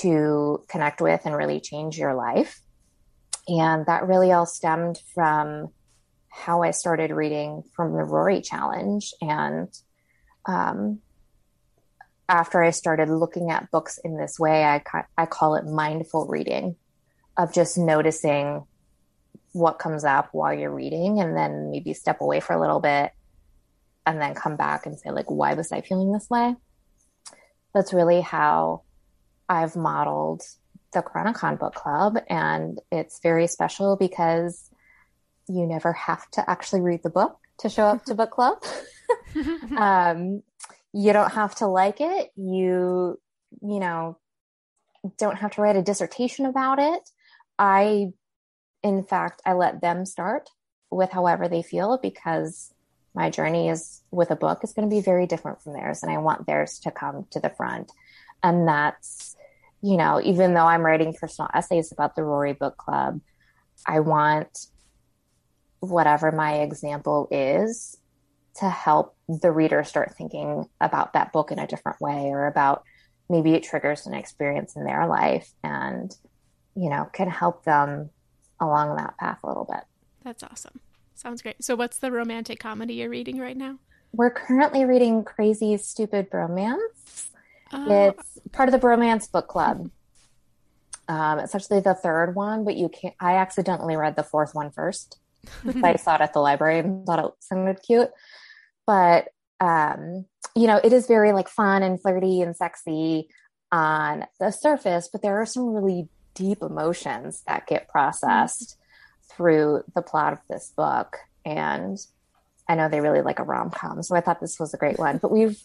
[0.02, 2.60] to connect with and really change your life.
[3.48, 5.68] And that really all stemmed from
[6.28, 9.10] how I started reading from the Rory Challenge.
[9.22, 9.72] And
[10.44, 11.00] um,
[12.28, 14.82] after I started looking at books in this way, I,
[15.16, 16.76] I call it mindful reading
[17.36, 18.64] of just noticing
[19.52, 23.12] what comes up while you're reading and then maybe step away for a little bit
[24.06, 26.56] and then come back and say like why was i feeling this way
[27.72, 28.82] that's really how
[29.48, 30.42] i've modeled
[30.94, 34.70] the Chronicon Book Club, and it's very special because
[35.46, 38.64] you never have to actually read the book to show up to book club.
[39.76, 40.42] um,
[40.94, 42.30] you don't have to like it.
[42.36, 43.20] You,
[43.60, 44.18] you know,
[45.18, 47.02] don't have to write a dissertation about it.
[47.58, 48.12] I,
[48.82, 50.48] in fact, I let them start
[50.90, 52.72] with however they feel because
[53.14, 56.12] my journey is with a book is going to be very different from theirs, and
[56.12, 57.90] I want theirs to come to the front.
[58.42, 59.36] And that's
[59.84, 63.20] you know, even though I'm writing personal essays about the Rory Book Club,
[63.86, 64.66] I want
[65.80, 67.98] whatever my example is
[68.60, 72.84] to help the reader start thinking about that book in a different way or about
[73.28, 76.14] maybe it triggers an experience in their life and,
[76.76, 78.10] you know, can help them
[78.60, 79.82] along that path a little bit.
[80.22, 80.80] That's awesome.
[81.14, 81.62] Sounds great.
[81.62, 83.78] So, what's the romantic comedy you're reading right now?
[84.12, 87.30] We're currently reading Crazy Stupid Bromance.
[87.72, 88.08] Oh.
[88.08, 89.90] It's part of the Bromance Book Club.
[91.08, 93.14] Um, it's actually the third one, but you can't.
[93.20, 95.18] I accidentally read the fourth one first.
[95.82, 98.10] I saw it at the library and thought it sounded cute,
[98.86, 99.28] but
[99.60, 103.28] um, you know, it is very like fun and flirty and sexy
[103.72, 108.76] on the surface, but there are some really deep emotions that get processed
[109.30, 111.16] through the plot of this book.
[111.44, 111.98] And
[112.68, 114.98] I know they really like a rom com, so I thought this was a great
[114.98, 115.18] one.
[115.18, 115.60] But we've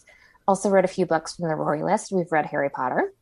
[0.48, 2.12] also read a few books from the Rory list.
[2.12, 3.12] We've read Harry Potter,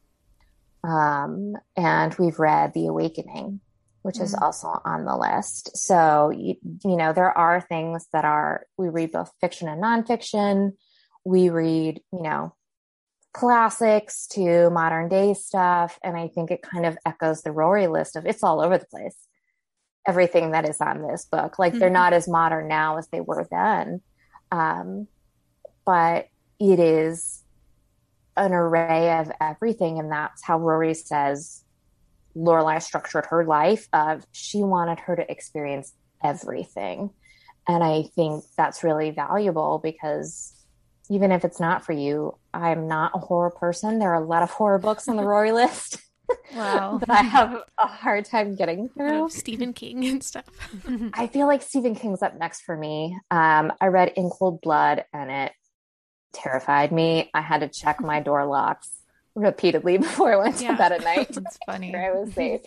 [0.82, 3.60] um, and we've read The Awakening.
[4.02, 4.22] Which mm.
[4.22, 5.76] is also on the list.
[5.76, 10.72] So, you, you know, there are things that are, we read both fiction and nonfiction.
[11.24, 12.54] We read, you know,
[13.32, 15.98] classics to modern day stuff.
[16.02, 18.86] And I think it kind of echoes the Rory list of it's all over the
[18.86, 19.16] place.
[20.06, 21.58] Everything that is on this book.
[21.58, 21.80] Like mm-hmm.
[21.80, 24.00] they're not as modern now as they were then.
[24.50, 25.06] Um,
[25.84, 27.42] but it is
[28.36, 29.98] an array of everything.
[29.98, 31.64] And that's how Rory says
[32.38, 37.10] Lorelai structured her life of she wanted her to experience everything.
[37.66, 40.54] And I think that's really valuable because
[41.10, 43.98] even if it's not for you, I'm not a horror person.
[43.98, 45.98] There are a lot of horror books on the Rory list.
[46.54, 46.98] Wow.
[47.06, 49.30] that I have a hard time getting through.
[49.30, 50.44] Stephen King and stuff.
[51.14, 53.18] I feel like Stephen King's up next for me.
[53.30, 55.52] Um, I read In Cold Blood and it
[56.32, 57.30] terrified me.
[57.34, 58.97] I had to check my door locks
[59.38, 60.72] repeatedly before I went yeah.
[60.72, 61.28] to bed at night.
[61.30, 61.94] That's funny.
[61.94, 62.60] I was safe.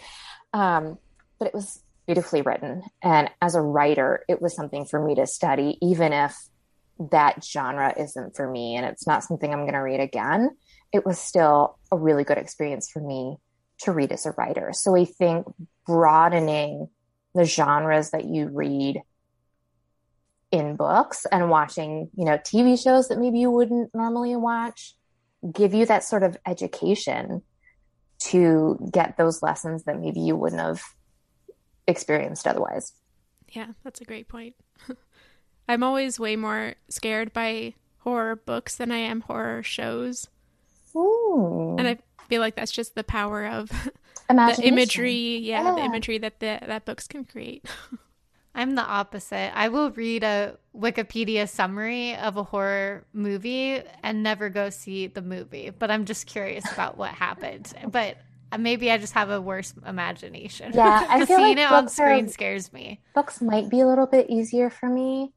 [0.54, 0.98] Um,
[1.40, 2.84] but it was beautifully written.
[3.02, 6.36] And as a writer, it was something for me to study, even if
[7.12, 10.52] that genre isn't for me and it's not something I'm going to read again.
[10.94, 13.38] It was still a really good experience for me
[13.80, 14.72] to read as a writer.
[14.74, 15.48] So I think
[15.88, 16.90] broadening
[17.34, 19.02] the genres that you read
[20.52, 24.96] in books and watching, you know, TV shows that maybe you wouldn't normally watch
[25.54, 27.42] give you that sort of education
[28.20, 30.82] to get those lessons that maybe you wouldn't have
[31.88, 32.94] experienced otherwise.
[33.50, 34.56] Yeah, that's a great point.
[35.68, 40.28] I'm always way more scared by horror books than I am horror shows.
[40.96, 41.76] Ooh.
[41.78, 43.70] And I feel like that's just the power of
[44.30, 47.66] the imagery, yeah, yeah, the imagery that the, that books can create.
[48.54, 49.52] I'm the opposite.
[49.56, 55.22] I will read a Wikipedia summary of a horror movie and never go see the
[55.22, 57.74] movie, but I'm just curious about what happened.
[57.90, 58.18] But
[58.60, 60.74] maybe I just have a worse imagination.
[60.74, 63.00] Yeah, I feel seeing like it on screen are, scares me.
[63.16, 65.34] Books might be a little bit easier for me.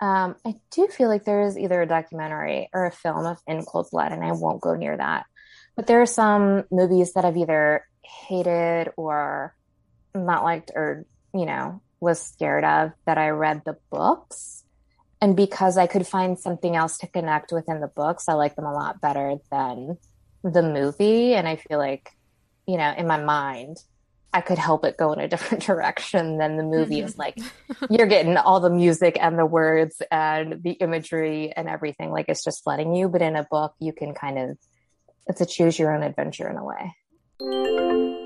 [0.00, 3.64] Um, I do feel like there is either a documentary or a film of In
[3.64, 5.26] Cold Blood, and I won't go near that.
[5.74, 9.54] But there are some movies that I've either hated or
[10.14, 14.64] not liked or, you know, was scared of that I read the books.
[15.20, 18.56] And because I could find something else to connect with in the books, I like
[18.56, 19.96] them a lot better than
[20.42, 21.34] the movie.
[21.34, 22.10] And I feel like,
[22.66, 23.78] you know, in my mind,
[24.36, 27.20] I could help it go in a different direction than the movie is mm-hmm.
[27.20, 27.38] like
[27.90, 32.44] you're getting all the music and the words and the imagery and everything like it's
[32.44, 34.58] just flooding you but in a book you can kind of
[35.26, 38.25] it's a choose your own adventure in a way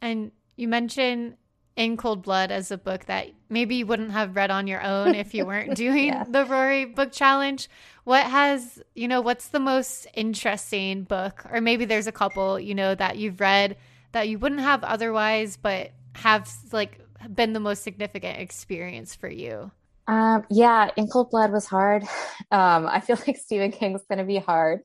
[0.00, 1.36] And you mentioned
[1.76, 5.14] In Cold Blood as a book that maybe you wouldn't have read on your own
[5.14, 6.24] if you weren't doing yeah.
[6.24, 7.68] the Rory Book Challenge.
[8.04, 11.44] What has, you know, what's the most interesting book?
[11.50, 13.76] Or maybe there's a couple, you know, that you've read
[14.12, 17.00] that you wouldn't have otherwise, but have like
[17.32, 19.70] been the most significant experience for you?
[20.06, 22.04] Um, yeah, In Cold Blood was hard.
[22.50, 24.80] Um, I feel like Stephen King's going to be hard.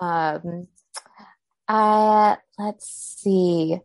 [0.00, 0.66] Um,
[1.70, 2.88] uh, let's
[3.22, 3.78] see.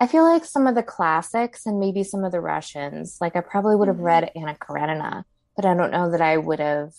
[0.00, 3.40] I feel like some of the classics and maybe some of the Russians, like I
[3.40, 4.04] probably would have mm-hmm.
[4.04, 5.24] read Anna Karenina,
[5.56, 6.92] but I don't know that I would have,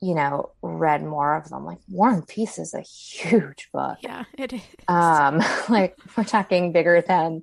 [0.00, 1.66] you know, read more of them.
[1.66, 3.98] Like War and Peace is a huge book.
[4.00, 4.62] Yeah, it is.
[4.88, 7.42] Um, like we're talking bigger than,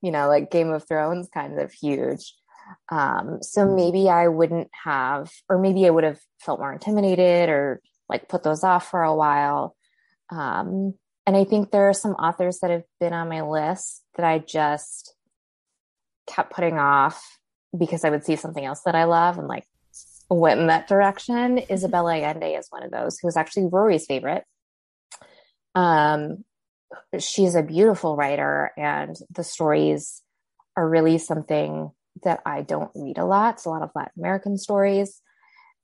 [0.00, 2.32] you know, like Game of Thrones kind of huge.
[2.90, 3.74] Um, so mm-hmm.
[3.74, 8.44] maybe I wouldn't have, or maybe I would have felt more intimidated or like put
[8.44, 9.74] those off for a while.
[10.30, 10.94] Um,
[11.28, 14.38] and I think there are some authors that have been on my list that I
[14.38, 15.14] just
[16.26, 17.22] kept putting off
[17.78, 19.66] because I would see something else that I love and like
[20.30, 21.60] went in that direction.
[21.70, 24.44] Isabella Allende is one of those who was actually Rory's favorite.
[25.74, 26.46] Um,
[27.18, 30.22] she's a beautiful writer and the stories
[30.78, 31.90] are really something
[32.22, 33.56] that I don't read a lot.
[33.56, 35.20] It's a lot of Latin American stories.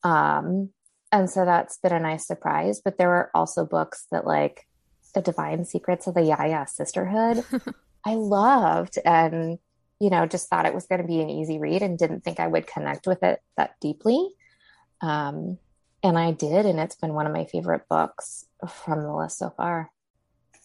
[0.04, 0.70] Um,
[1.12, 2.80] and so that's been a nice surprise.
[2.82, 4.66] But there were also books that like
[5.14, 7.44] The Divine Secrets of the Ya-Ya Sisterhood.
[8.04, 9.58] I loved and,
[9.98, 12.40] you know, just thought it was going to be an easy read and didn't think
[12.40, 14.28] I would connect with it that deeply.
[15.00, 15.58] Um,
[16.02, 18.44] and I did, and it's been one of my favorite books
[18.84, 19.90] from the list so far.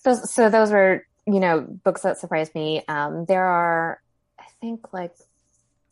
[0.04, 2.84] So, so those were, you know, books that surprised me.
[2.88, 4.02] Um, there are,
[4.38, 5.14] I think, like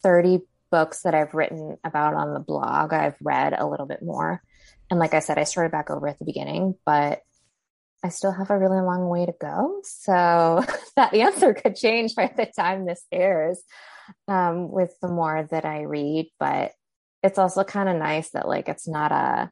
[0.04, 2.94] 30 books that I've written about on the blog.
[2.94, 4.42] I've read a little bit more.
[4.90, 7.22] And like I said, I started back over at the beginning, but
[8.04, 9.82] I still have a really long way to go.
[9.84, 10.64] So
[10.96, 13.62] that answer could change by the time this airs
[14.28, 16.32] um, with the more that I read.
[16.40, 16.72] But
[17.24, 19.52] it's also kind of nice that like it's not a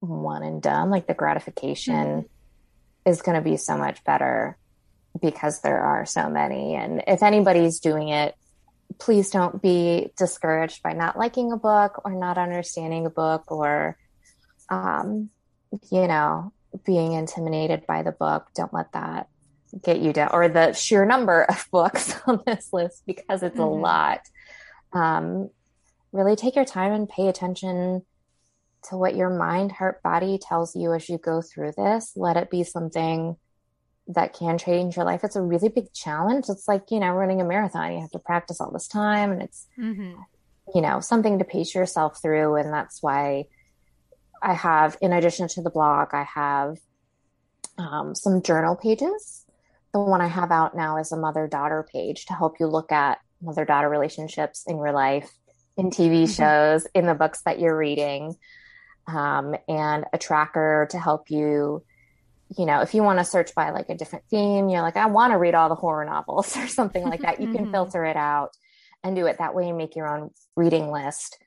[0.00, 0.90] one and done.
[0.90, 3.10] Like the gratification mm-hmm.
[3.10, 4.58] is going to be so much better
[5.20, 6.74] because there are so many.
[6.74, 8.34] And if anybody's doing it,
[8.98, 13.96] please don't be discouraged by not liking a book or not understanding a book or,
[14.68, 15.30] um,
[15.90, 16.52] you know,
[16.84, 18.48] being intimidated by the book.
[18.54, 19.28] Don't let that
[19.82, 23.60] get you down or the sheer number of books on this list because it's mm-hmm.
[23.60, 24.20] a lot.
[24.92, 25.50] Um,
[26.12, 28.02] really take your time and pay attention
[28.88, 32.12] to what your mind, heart, body tells you as you go through this.
[32.16, 33.36] Let it be something
[34.08, 35.22] that can change your life.
[35.22, 36.46] It's a really big challenge.
[36.48, 37.92] It's like, you know, running a marathon.
[37.92, 40.14] You have to practice all this time and it's, mm-hmm.
[40.74, 42.56] you know, something to pace yourself through.
[42.56, 43.46] And that's why
[44.42, 46.78] I have, in addition to the blog, I have
[47.78, 49.44] um, some journal pages.
[49.92, 52.92] The one I have out now is a mother daughter page to help you look
[52.92, 55.30] at mother daughter relationships in your life,
[55.76, 56.32] in TV mm-hmm.
[56.32, 58.34] shows, in the books that you're reading,
[59.06, 61.82] um, and a tracker to help you.
[62.56, 65.06] You know, if you want to search by like a different theme, you're like, I
[65.06, 67.40] want to read all the horror novels or something like that.
[67.40, 67.72] You can mm-hmm.
[67.72, 68.50] filter it out
[69.04, 71.38] and do it that way and make your own reading list.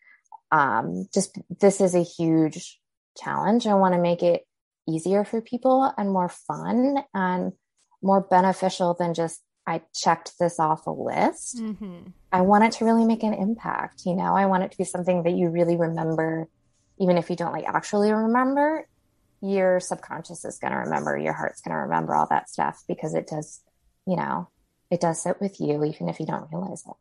[0.51, 2.80] Um, just this is a huge
[3.17, 3.67] challenge.
[3.67, 4.45] I want to make it
[4.87, 7.53] easier for people and more fun and
[8.01, 11.57] more beneficial than just I checked this off a list.
[11.57, 12.09] Mm-hmm.
[12.31, 14.03] I want it to really make an impact.
[14.05, 16.47] You know, I want it to be something that you really remember,
[16.99, 18.87] even if you don't like actually remember.
[19.41, 23.15] Your subconscious is going to remember, your heart's going to remember all that stuff because
[23.15, 23.61] it does,
[24.05, 24.49] you know,
[24.91, 26.93] it does sit with you, even if you don't realize it.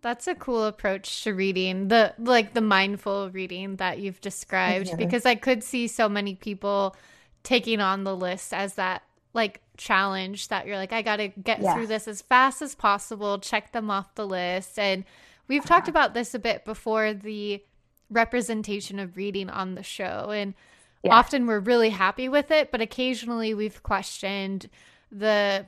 [0.00, 4.96] That's a cool approach to reading the like the mindful reading that you've described mm-hmm.
[4.96, 6.96] because I could see so many people
[7.42, 9.02] taking on the list as that
[9.34, 11.74] like challenge that you're like I got to get yeah.
[11.74, 15.04] through this as fast as possible, check them off the list and
[15.46, 15.68] we've uh-huh.
[15.68, 17.62] talked about this a bit before the
[18.10, 20.54] representation of reading on the show and
[21.02, 21.14] yeah.
[21.14, 24.68] often we're really happy with it, but occasionally we've questioned
[25.10, 25.66] the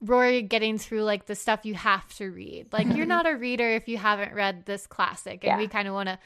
[0.00, 2.72] Rory getting through like the stuff you have to read.
[2.72, 5.42] Like you're not a reader if you haven't read this classic.
[5.42, 5.58] And yeah.
[5.58, 6.18] we kind of want to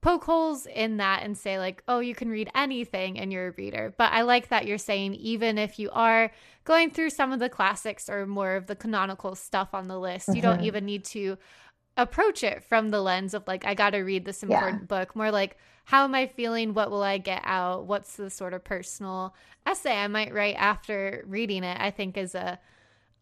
[0.00, 3.52] poke holes in that and say like, "Oh, you can read anything and you're a
[3.52, 6.30] reader." But I like that you're saying even if you are
[6.64, 10.28] going through some of the classics or more of the canonical stuff on the list,
[10.28, 10.36] mm-hmm.
[10.36, 10.66] you don't mm-hmm.
[10.66, 11.38] even need to
[11.96, 14.86] approach it from the lens of like I got to read this important yeah.
[14.86, 15.16] book.
[15.16, 16.74] More like how am I feeling?
[16.74, 17.86] What will I get out?
[17.86, 19.34] What's the sort of personal
[19.66, 21.78] essay I might write after reading it?
[21.80, 22.58] I think is a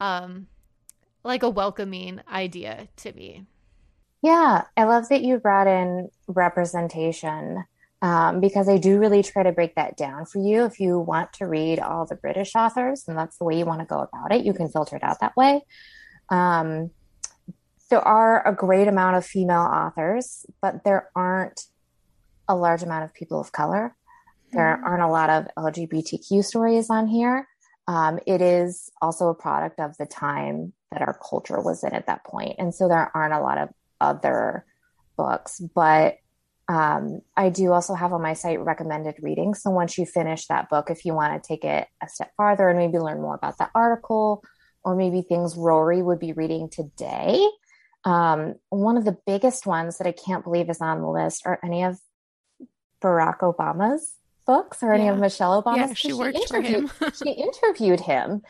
[0.01, 0.47] um
[1.25, 3.47] like a welcoming idea to me.
[4.23, 7.65] Yeah, I love that you brought in representation
[8.03, 10.65] um, because I do really try to break that down for you.
[10.65, 13.81] If you want to read all the British authors and that's the way you want
[13.81, 15.63] to go about it, you can filter it out that way.
[16.29, 16.91] Um,
[17.91, 21.63] there are a great amount of female authors, but there aren't
[22.49, 23.95] a large amount of people of color.
[24.53, 24.85] There mm-hmm.
[24.85, 27.49] aren't a lot of LGBTQ stories on here.
[27.89, 32.07] Um, it is also a product of the time that our culture was in at
[32.07, 32.57] that point.
[32.59, 33.69] And so there aren't a lot of
[34.01, 34.65] other
[35.17, 36.19] books, but
[36.69, 39.55] um, I do also have on my site recommended reading.
[39.55, 42.69] So once you finish that book, if you want to take it a step farther
[42.69, 44.43] and maybe learn more about that article
[44.85, 47.47] or maybe things Rory would be reading today,
[48.05, 51.61] um, one of the biggest ones that I can't believe is on the list are
[51.63, 51.99] any of
[53.01, 54.15] Barack Obama's
[54.47, 55.13] books or any yeah.
[55.13, 55.79] of Michelle Obama's.
[55.79, 56.91] Yeah, she worked she for him.
[57.15, 58.43] she interviewed him.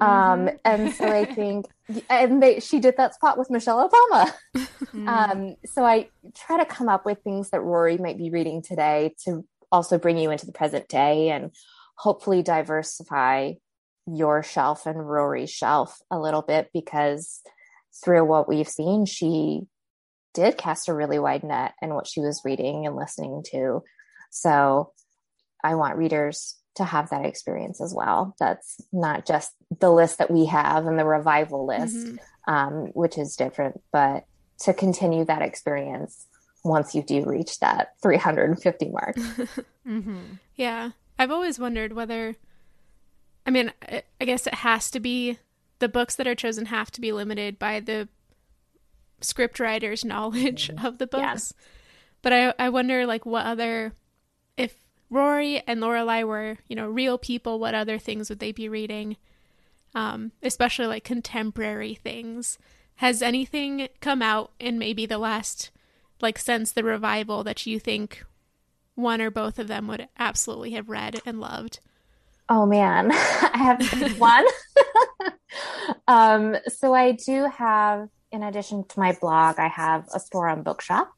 [0.00, 0.56] Um, mm-hmm.
[0.64, 1.66] and so I think,
[2.08, 4.32] and they, she did that spot with Michelle Obama.
[4.56, 5.08] Mm-hmm.
[5.08, 9.14] Um, so I try to come up with things that Rory might be reading today
[9.24, 11.52] to also bring you into the present day and
[11.96, 13.52] hopefully diversify
[14.06, 17.40] your shelf and Rory's shelf a little bit because
[18.02, 19.62] through what we've seen, she
[20.32, 23.82] did cast a really wide net in what she was reading and listening to.
[24.30, 24.92] So
[25.62, 28.34] I want readers to have that experience as well.
[28.38, 32.52] That's not just the list that we have and the revival list, mm-hmm.
[32.52, 34.24] um, which is different, but
[34.60, 36.26] to continue that experience
[36.64, 39.16] once you do reach that 350 mark.
[39.86, 40.20] mm-hmm.
[40.54, 40.90] Yeah.
[41.18, 42.36] I've always wondered whether,
[43.46, 45.38] I mean, I guess it has to be
[45.78, 48.08] the books that are chosen have to be limited by the
[49.20, 50.86] script writer's knowledge mm-hmm.
[50.86, 51.52] of the books.
[51.56, 51.64] Yeah.
[52.22, 53.94] But I, I wonder, like, what other,
[54.58, 54.74] if
[55.10, 59.16] Rory and Lorelai were, you know, real people, what other things would they be reading?
[59.94, 62.58] Um, especially like contemporary things.
[62.96, 65.70] Has anything come out in maybe the last,
[66.20, 68.24] like, since the revival that you think
[68.94, 71.80] one or both of them would absolutely have read and loved?
[72.48, 74.44] Oh man, I have one.
[76.08, 80.62] um, so I do have, in addition to my blog, I have a store on
[80.62, 81.10] Bookshop.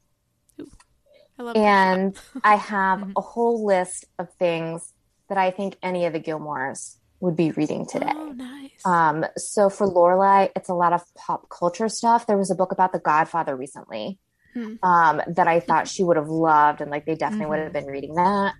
[1.37, 3.11] And I have mm-hmm.
[3.15, 4.93] a whole list of things
[5.29, 8.11] that I think any of the Gilmores would be reading today.
[8.13, 8.85] Oh, nice.
[8.85, 12.27] Um, so for Lorelai, it's a lot of pop culture stuff.
[12.27, 14.19] There was a book about The Godfather recently
[14.53, 14.75] hmm.
[14.83, 17.49] um, that I thought she would have loved, and like they definitely mm-hmm.
[17.51, 18.53] would have been reading that.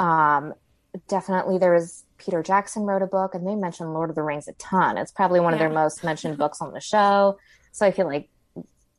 [0.00, 0.54] Um,
[1.08, 4.48] definitely, there was Peter Jackson wrote a book, and they mentioned Lord of the Rings
[4.48, 4.98] a ton.
[4.98, 5.56] It's probably one yeah.
[5.56, 7.38] of their most mentioned books on the show.
[7.72, 8.28] So I feel like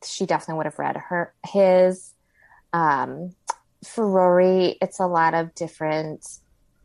[0.04, 2.14] she definitely would have read her his.
[2.72, 3.34] Um,
[3.86, 6.26] for Rory, it's a lot of different,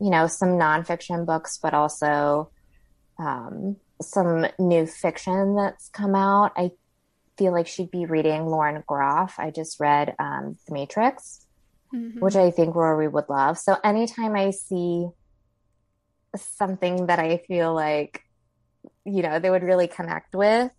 [0.00, 2.50] you know, some nonfiction books, but also
[3.18, 6.52] um, some new fiction that's come out.
[6.56, 6.72] I
[7.36, 9.36] feel like she'd be reading Lauren Groff.
[9.38, 11.46] I just read um, The Matrix,
[11.94, 12.18] mm-hmm.
[12.20, 13.58] which I think Rory would love.
[13.58, 15.06] So anytime I see
[16.36, 18.22] something that I feel like,
[19.04, 20.70] you know, they would really connect with,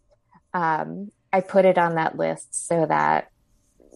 [0.53, 3.30] um, I put it on that list so that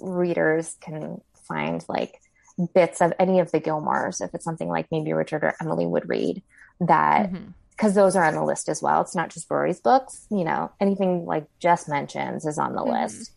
[0.01, 2.19] readers can find like
[2.73, 6.07] bits of any of the Gilmores, if it's something like maybe Richard or Emily would
[6.07, 6.41] read,
[6.79, 7.99] that because mm-hmm.
[7.99, 9.01] those are on the list as well.
[9.01, 13.03] It's not just Rory's books, you know, anything like Jess mentions is on the mm-hmm.
[13.03, 13.31] list.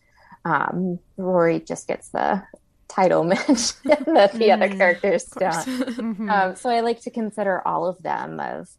[0.45, 2.43] Um, Rory just gets the
[2.87, 4.77] title mention that the other mm-hmm.
[4.77, 5.53] characters don't.
[5.65, 6.29] mm-hmm.
[6.29, 8.69] um, so I like to consider all of them of,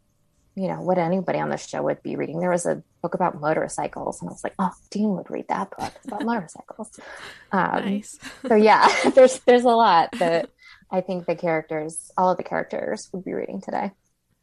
[0.55, 2.39] you know, what anybody on the show would be reading.
[2.39, 5.71] There was a book about motorcycles, and I was like, oh, Dean would read that
[5.77, 6.99] book about motorcycles.
[7.51, 8.19] Um, nice.
[8.47, 10.51] so yeah, there's there's a lot that
[10.91, 13.91] I think the characters, all of the characters, would be reading today.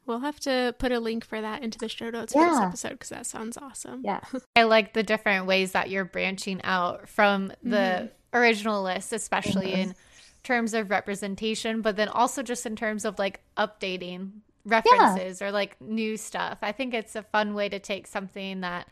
[0.07, 2.49] We'll have to put a link for that into the show notes yeah.
[2.49, 4.03] for this episode because that sounds awesome.
[4.05, 4.21] Yeah.
[4.57, 9.73] I like the different ways that you're branching out from the mm-hmm original list, especially
[9.73, 9.91] mm-hmm.
[9.91, 9.95] in
[10.43, 14.31] terms of representation, but then also just in terms of like updating
[14.67, 15.47] references yeah.
[15.47, 16.59] or like new stuff.
[16.61, 18.89] I think it's a fun way to take something that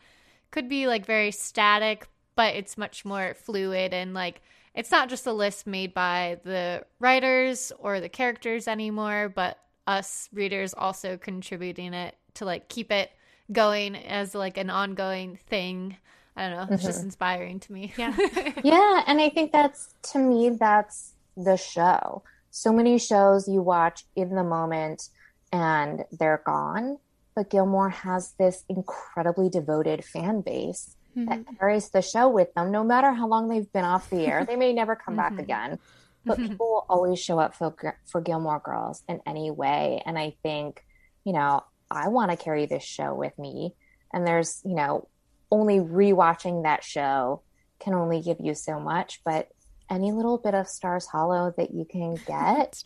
[0.49, 4.41] could be like very static, but it's much more fluid and like
[4.73, 10.29] it's not just a list made by the writers or the characters anymore, but us
[10.33, 13.11] readers also contributing it to like keep it
[13.51, 15.95] going as like an ongoing thing
[16.35, 16.63] I don't know.
[16.63, 16.91] It's mm-hmm.
[16.91, 17.93] just inspiring to me.
[17.97, 18.15] Yeah.
[18.63, 19.03] yeah.
[19.07, 22.23] And I think that's, to me, that's the show.
[22.51, 25.09] So many shows you watch in the moment
[25.55, 26.99] and they're gone.
[27.33, 31.29] But Gilmore has this incredibly devoted fan base mm-hmm.
[31.29, 34.45] that carries the show with them, no matter how long they've been off the air.
[34.45, 35.35] They may never come mm-hmm.
[35.35, 35.79] back again,
[36.25, 37.73] but people will always show up for,
[38.05, 40.01] for Gilmore Girls in any way.
[40.05, 40.83] And I think,
[41.23, 43.75] you know, I want to carry this show with me.
[44.13, 45.07] And there's, you know,
[45.51, 47.41] only rewatching that show
[47.79, 49.49] can only give you so much, but
[49.89, 52.81] any little bit of Stars Hollow that you can get,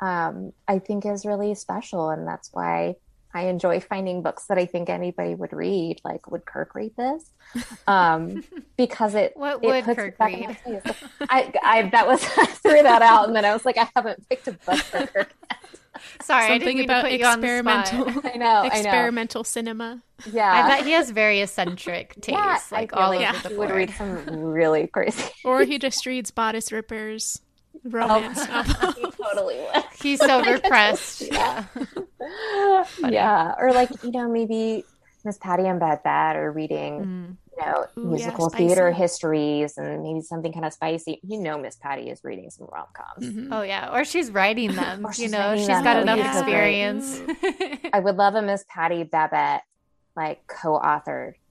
[0.00, 2.10] um, I think is really special.
[2.10, 2.96] And that's why
[3.34, 6.00] I enjoy finding books that I think anybody would read.
[6.04, 7.30] Like, would Kirk read this?
[7.86, 8.44] Um,
[8.76, 10.56] because it what it would Kirk read?
[11.28, 14.28] I, I that was I threw that out, and then I was like, I haven't
[14.28, 15.34] picked a book for Kirk.
[16.22, 18.08] Sorry, something about experimental.
[18.24, 19.44] I know experimental I know.
[19.44, 20.02] cinema.
[20.30, 23.70] Yeah, I bet he has very eccentric tastes, yeah, like all like over the board.
[23.70, 27.40] Would read some really crazy, or he just reads bodice rippers
[27.84, 29.84] romance oh, he totally would.
[30.00, 31.22] He's so repressed.
[31.22, 31.64] yeah,
[33.08, 34.84] yeah, or like you know maybe
[35.24, 37.04] Miss Patty and Babette are reading.
[37.04, 41.20] Mm you know, Ooh, musical yeah, theater histories and maybe something kind of spicy.
[41.22, 43.26] You know, Miss Patty is reading some rom coms.
[43.26, 43.52] Mm-hmm.
[43.52, 45.06] Oh yeah, or she's writing them.
[45.16, 45.84] you know, she's them.
[45.84, 46.38] got enough yeah.
[46.38, 47.20] experience.
[47.92, 49.64] I would love a Miss Patty Babette
[50.16, 51.41] like co-authored mm.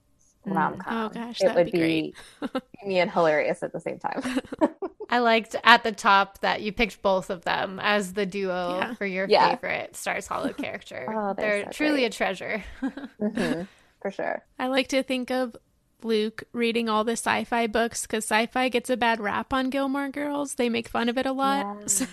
[0.44, 1.06] Rom com.
[1.06, 2.48] Oh gosh, it would be, be
[2.86, 4.22] me and hilarious at the same time.
[5.10, 8.94] I liked at the top that you picked both of them as the duo yeah.
[8.94, 9.50] for your yeah.
[9.50, 11.06] favorite Stars Hollow character.
[11.08, 12.14] oh, they're, they're so truly great.
[12.14, 12.64] a treasure.
[12.82, 13.62] mm-hmm,
[14.00, 14.42] for sure.
[14.58, 15.56] I like to think of
[16.02, 19.70] Luke reading all the sci fi books because sci fi gets a bad rap on
[19.70, 20.54] Gilmore Girls.
[20.54, 21.66] They make fun of it a lot.
[21.80, 21.86] Yeah.
[21.86, 22.06] So,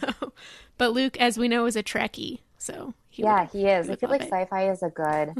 [0.77, 2.39] but Luke, as we know, is a Trekkie.
[2.57, 3.87] So he yeah, would, he is.
[3.87, 4.29] He I feel like it.
[4.29, 5.33] sci-fi is a good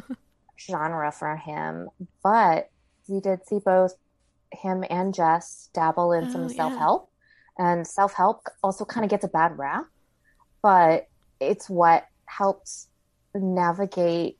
[0.59, 1.89] genre for him,
[2.23, 2.69] but
[3.09, 3.95] we did see both
[4.51, 7.09] him and Jess dabble in oh, some self-help,
[7.59, 7.73] yeah.
[7.73, 9.85] and self-help also kind of gets a bad rap,
[10.61, 11.07] but
[11.39, 12.87] it's what helps
[13.33, 14.37] navigate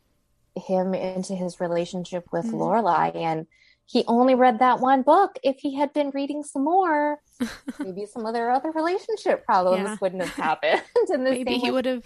[0.55, 2.55] him into his relationship with mm-hmm.
[2.55, 3.47] Lorelai and
[3.86, 5.39] he only read that one book.
[5.41, 7.17] If he had been reading some more,
[7.80, 9.97] maybe some of their other relationship problems yeah.
[9.99, 10.84] wouldn't have happened.
[11.17, 12.05] maybe he would have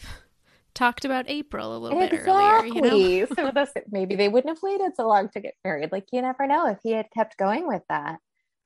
[0.74, 2.18] talked about April a little exactly.
[2.18, 2.66] bit earlier.
[2.66, 3.52] You know?
[3.54, 5.92] so maybe they wouldn't have waited so long to get married.
[5.92, 8.20] Like you never know if he had kept going with that.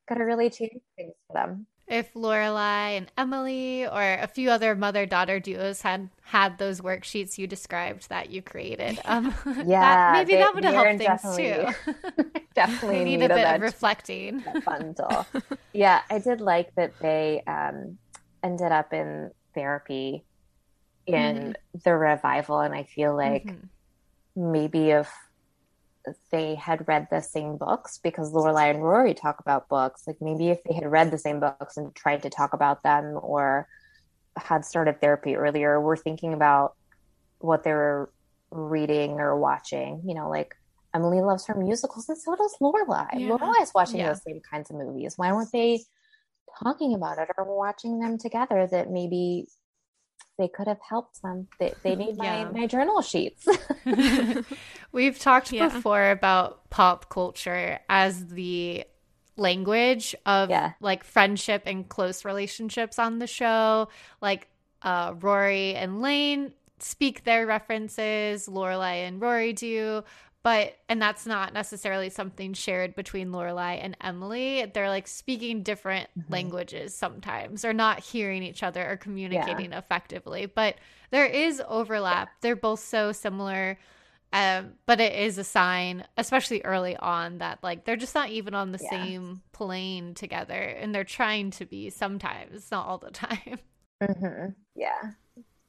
[0.07, 4.75] Could have really changed things for them if Lorelai and Emily or a few other
[4.75, 8.99] mother daughter duos had had those worksheets you described that you created.
[9.07, 9.33] Um,
[9.65, 11.93] yeah, that, maybe they, that would have helped things too.
[12.53, 14.43] definitely need, need a bit of reflecting.
[14.65, 15.25] Bundle.
[15.71, 17.97] yeah, I did like that they um,
[18.43, 20.25] ended up in therapy
[21.07, 21.51] in mm-hmm.
[21.83, 24.51] the revival, and I feel like mm-hmm.
[24.51, 25.11] maybe if
[26.31, 30.03] they had read the same books because Lorelai and Rory talk about books.
[30.07, 33.19] Like maybe if they had read the same books and tried to talk about them
[33.21, 33.67] or
[34.37, 36.75] had started therapy earlier, we're thinking about
[37.39, 38.11] what they were
[38.51, 40.01] reading or watching.
[40.05, 40.55] You know, like
[40.93, 43.07] Emily loves her musicals and so does Lorelai.
[43.13, 43.29] Yeah.
[43.29, 44.09] Lorelai is watching yeah.
[44.09, 45.13] those same kinds of movies.
[45.17, 45.81] Why weren't they
[46.63, 49.47] talking about it or watching them together that maybe
[50.37, 51.47] they could have helped them.
[51.59, 52.49] They, they need my, yeah.
[52.51, 53.47] my journal sheets.
[54.91, 55.69] We've talked yeah.
[55.69, 58.85] before about pop culture as the
[59.35, 60.73] language of yeah.
[60.79, 63.89] like friendship and close relationships on the show.
[64.21, 64.47] Like
[64.81, 70.03] uh, Rory and Lane speak their references, Lorelai and Rory do
[70.47, 74.65] but and that's not necessarily something shared between Lorelai and Emily.
[74.73, 76.31] They're like speaking different mm-hmm.
[76.31, 79.77] languages sometimes, or not hearing each other or communicating yeah.
[79.77, 80.45] effectively.
[80.45, 80.75] But
[81.11, 82.29] there is overlap.
[82.39, 83.77] They're both so similar.
[84.31, 88.55] Um, but it is a sign, especially early on, that like they're just not even
[88.55, 88.89] on the yeah.
[88.89, 93.59] same plane together, and they're trying to be sometimes, not all the time.
[94.01, 94.51] Mm-hmm.
[94.77, 95.11] Yeah,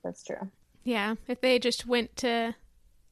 [0.04, 0.52] that's true.
[0.84, 2.54] Yeah, if they just went to,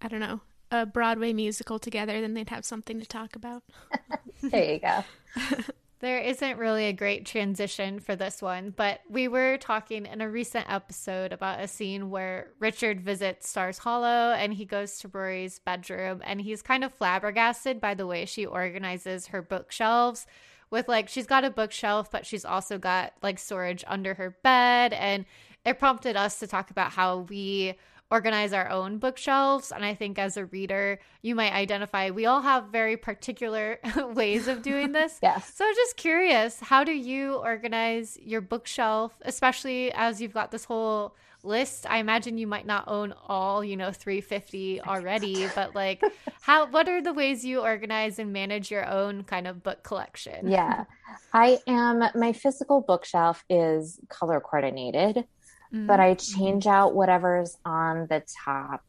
[0.01, 3.63] I don't know, a Broadway musical together, then they'd have something to talk about.
[4.43, 5.05] there you go.
[6.01, 10.29] there isn't really a great transition for this one, but we were talking in a
[10.29, 15.59] recent episode about a scene where Richard visits Stars Hollow and he goes to Rory's
[15.59, 20.27] bedroom and he's kind of flabbergasted by the way she organizes her bookshelves
[20.71, 24.93] with like she's got a bookshelf but she's also got like storage under her bed
[24.93, 25.25] and
[25.65, 27.75] it prompted us to talk about how we
[28.11, 29.73] organize our own bookshelves.
[29.73, 33.79] And I think as a reader, you might identify we all have very particular
[34.15, 35.19] ways of doing this.
[35.23, 35.53] yes.
[35.55, 41.17] So just curious, how do you organize your bookshelf, especially as you've got this whole
[41.47, 46.03] list i imagine you might not own all you know 350 already but like
[46.41, 50.49] how what are the ways you organize and manage your own kind of book collection
[50.49, 50.85] yeah
[51.33, 55.25] i am my physical bookshelf is color coordinated
[55.73, 55.87] mm-hmm.
[55.87, 56.39] but I mm-hmm.
[56.39, 58.83] change out whatever's on the top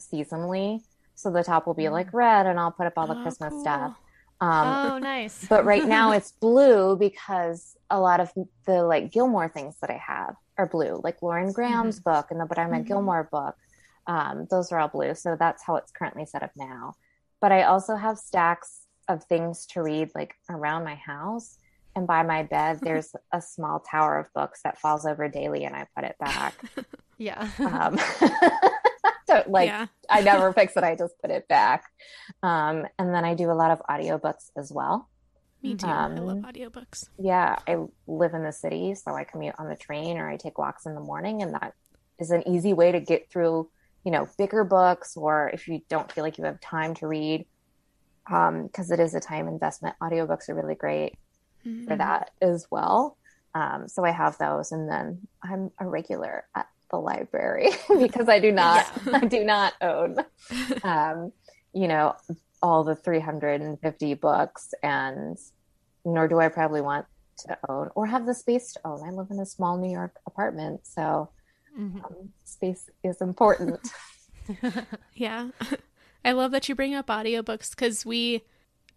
[0.00, 0.80] seasonally.
[1.14, 2.14] So the top will be like mm.
[2.14, 3.60] red, and I'll put up all the oh, Christmas cool.
[3.62, 3.96] stuff.
[4.40, 5.46] Um, oh, nice.
[5.48, 8.30] but right now it's blue because a lot of
[8.66, 12.10] the like Gilmore things that I have are blue, like Lauren Graham's mm-hmm.
[12.10, 12.86] book and the But I'm a mm-hmm.
[12.86, 13.54] Gilmore book.
[14.06, 15.14] Um, those are all blue.
[15.14, 16.94] So that's how it's currently set up now.
[17.40, 21.58] But I also have stacks of things to read like around my house
[21.96, 25.74] and by my bed there's a small tower of books that falls over daily and
[25.74, 26.54] i put it back.
[27.18, 27.48] Yeah.
[27.58, 27.98] Um,
[29.26, 29.86] so like yeah.
[30.10, 31.84] i never fix it i just put it back.
[32.42, 35.08] Um, and then i do a lot of audiobooks as well.
[35.62, 35.86] Me too.
[35.86, 37.08] Um, i love audiobooks.
[37.18, 40.58] yeah i live in the city so i commute on the train or i take
[40.58, 41.72] walks in the morning and that
[42.18, 43.70] is an easy way to get through
[44.04, 47.46] you know bigger books or if you don't feel like you have time to read
[48.26, 49.94] because um, it is a time investment.
[50.02, 51.16] Audiobooks are really great
[51.66, 51.86] mm-hmm.
[51.86, 53.16] for that as well.
[53.54, 58.38] Um, so I have those, and then I'm a regular at the library because I
[58.38, 59.12] do not, yeah.
[59.22, 60.18] I do not own,
[60.82, 61.32] um,
[61.72, 62.14] you know,
[62.62, 65.38] all the 350 books, and
[66.04, 67.06] nor do I probably want
[67.38, 69.02] to own or have the space to own.
[69.06, 71.30] I live in a small New York apartment, so
[71.78, 72.04] mm-hmm.
[72.04, 73.88] um, space is important.
[75.14, 75.48] yeah.
[76.24, 78.42] I love that you bring up audiobooks because we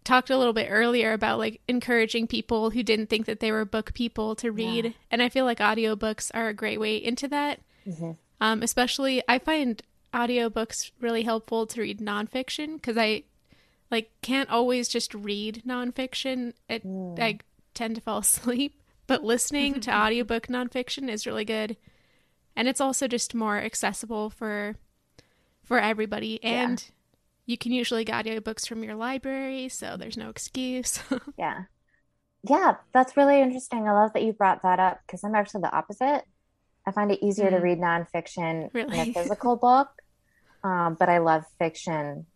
[0.04, 3.64] talked a little bit earlier about like encouraging people who didn't think that they were
[3.64, 4.90] book people to read yeah.
[5.10, 8.12] and i feel like audiobooks are a great way into that mm-hmm.
[8.40, 9.82] um, especially i find
[10.12, 13.22] audiobooks really helpful to read nonfiction because i
[13.90, 17.18] like can't always just read nonfiction it, mm.
[17.20, 17.38] i
[17.74, 21.76] tend to fall asleep but listening to audiobook nonfiction is really good
[22.56, 24.76] and it's also just more accessible for
[25.62, 26.94] for everybody and yeah.
[27.50, 31.00] You can usually get audiobooks from your library so there's no excuse
[31.38, 31.62] yeah
[32.48, 35.74] yeah that's really interesting i love that you brought that up because i'm actually the
[35.74, 36.22] opposite
[36.86, 37.56] i find it easier mm.
[37.56, 38.98] to read nonfiction really?
[38.98, 39.88] in a physical book
[40.64, 42.26] um, but i love fiction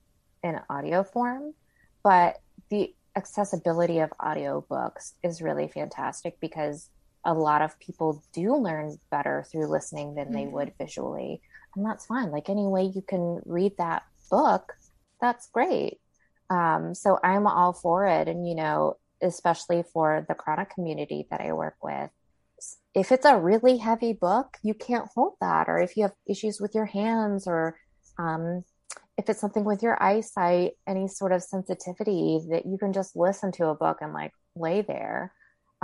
[0.42, 1.54] in audio form
[2.02, 2.40] but
[2.70, 6.90] the accessibility of audiobooks is really fantastic because
[7.24, 10.34] a lot of people do learn better through listening than mm-hmm.
[10.34, 11.40] they would visually.
[11.74, 12.30] And that's fine.
[12.30, 14.76] Like any way you can read that book,
[15.24, 16.00] that's great.
[16.50, 18.28] Um, so I'm all for it.
[18.28, 22.10] And, you know, especially for the chronic community that I work with,
[22.94, 25.68] if it's a really heavy book, you can't hold that.
[25.68, 27.78] Or if you have issues with your hands or
[28.18, 28.64] um,
[29.16, 33.50] if it's something with your eyesight, any sort of sensitivity that you can just listen
[33.52, 35.32] to a book and like lay there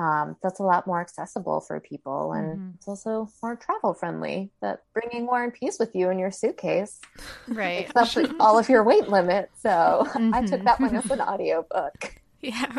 [0.01, 2.71] um, that's a lot more accessible for people and mm-hmm.
[2.77, 7.01] it's also more travel friendly that bringing war and peace with you in your suitcase
[7.49, 9.69] right especially all of your weight limit so
[10.09, 10.35] mm-hmm.
[10.35, 12.73] i took that one as an audiobook yeah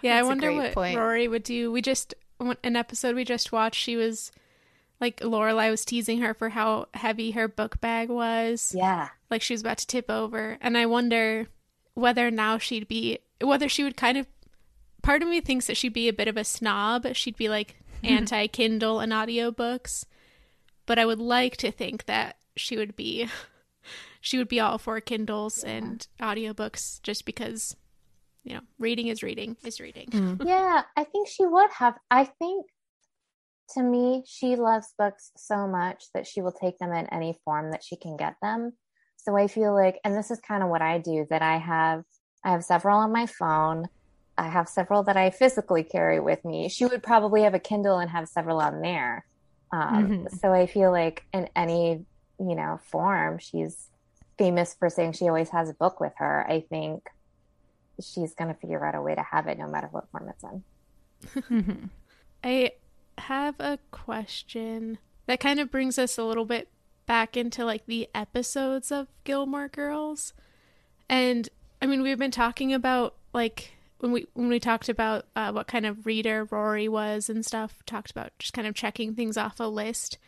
[0.00, 0.96] yeah that's i wonder what point.
[0.96, 2.14] rory would do we just
[2.62, 4.32] an episode we just watched she was
[5.00, 8.72] like Lorelai was teasing her for how heavy her book bag was.
[8.74, 9.08] Yeah.
[9.28, 10.56] Like she was about to tip over.
[10.60, 11.48] And I wonder
[11.94, 14.26] whether now she'd be whether she would kind of
[15.04, 17.06] part of me thinks that she'd be a bit of a snob.
[17.14, 20.04] She'd be like anti Kindle and audiobooks.
[20.86, 23.28] But I would like to think that she would be
[24.20, 25.74] she would be all for Kindles yeah.
[25.74, 27.76] and audiobooks just because
[28.42, 30.08] you know, reading is reading is reading.
[30.08, 30.44] Mm.
[30.46, 32.66] yeah, I think she would have I think
[33.70, 37.70] to me, she loves books so much that she will take them in any form
[37.70, 38.72] that she can get them.
[39.16, 42.04] So I feel like, and this is kind of what I do, that I have,
[42.44, 43.88] I have several on my phone.
[44.36, 46.68] I have several that I physically carry with me.
[46.68, 49.24] She would probably have a Kindle and have several on there.
[49.72, 50.36] Um, mm-hmm.
[50.36, 52.04] So I feel like in any,
[52.38, 53.88] you know, form, she's
[54.38, 56.48] famous for saying she always has a book with her.
[56.48, 57.08] I think
[58.00, 60.44] she's going to figure out a way to have it no matter what form it's
[61.44, 61.90] in.
[62.44, 62.72] I
[63.18, 66.68] have a question that kind of brings us a little bit
[67.06, 70.32] back into like the episodes of Gilmore Girls.
[71.08, 71.48] And
[71.80, 73.73] I mean, we've been talking about like
[74.04, 77.82] when we when we talked about uh, what kind of reader Rory was and stuff,
[77.86, 80.18] talked about just kind of checking things off a list.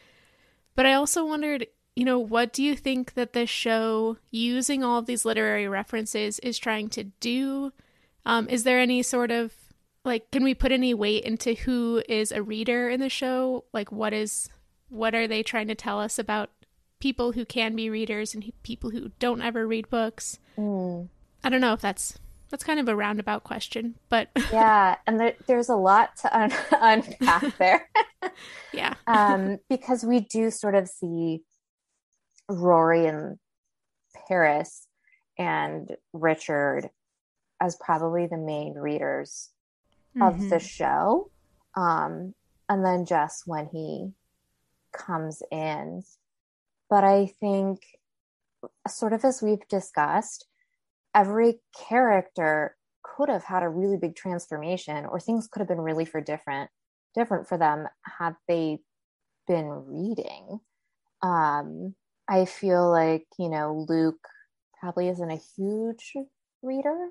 [0.74, 4.98] But I also wondered, you know, what do you think that this show, using all
[4.98, 7.70] of these literary references, is trying to do?
[8.24, 9.52] Um, is there any sort of
[10.06, 13.64] like can we put any weight into who is a reader in the show?
[13.74, 14.48] Like what is
[14.88, 16.48] what are they trying to tell us about
[16.98, 20.38] people who can be readers and people who don't ever read books?
[20.56, 21.08] Mm.
[21.44, 22.18] I don't know if that's
[22.50, 26.52] that's kind of a roundabout question, but yeah, and there, there's a lot to un-
[26.72, 27.88] unpack there.
[28.72, 31.42] yeah, um, because we do sort of see
[32.48, 33.38] Rory and
[34.28, 34.86] Paris
[35.38, 36.90] and Richard
[37.60, 39.50] as probably the main readers
[40.16, 40.22] mm-hmm.
[40.22, 41.30] of the show.
[41.76, 42.34] Um,
[42.68, 44.12] and then Jess when he
[44.92, 46.02] comes in.
[46.88, 47.80] But I think,
[48.88, 50.46] sort of as we've discussed,
[51.16, 56.04] every character could have had a really big transformation, or things could have been really
[56.04, 56.70] for different
[57.14, 57.88] different for them
[58.18, 58.78] had they
[59.48, 60.60] been reading.
[61.22, 61.94] Um,
[62.28, 64.28] I feel like you know Luke
[64.80, 66.14] probably isn't a huge
[66.62, 67.08] reader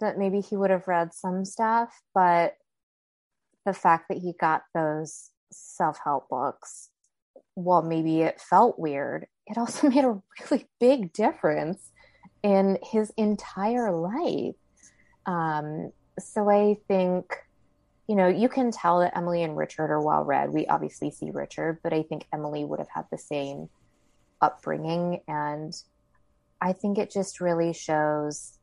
[0.00, 2.56] that maybe he would have read some stuff, but
[3.64, 6.90] the fact that he got those self help books,
[7.54, 10.20] while maybe it felt weird, it also made a
[10.50, 11.91] really big difference
[12.42, 14.54] in his entire life.
[15.26, 17.32] Um, so I think,
[18.08, 20.50] you know, you can tell that Emily and Richard are well read.
[20.50, 23.68] We obviously see Richard, but I think Emily would have had the same
[24.40, 25.20] upbringing.
[25.28, 25.74] And
[26.60, 28.58] I think it just really shows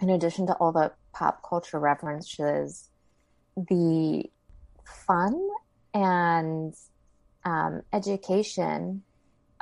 [0.00, 2.90] in addition to all the pop culture references,
[3.56, 4.24] the
[5.06, 5.48] fun
[5.94, 6.74] and
[7.44, 9.02] um, education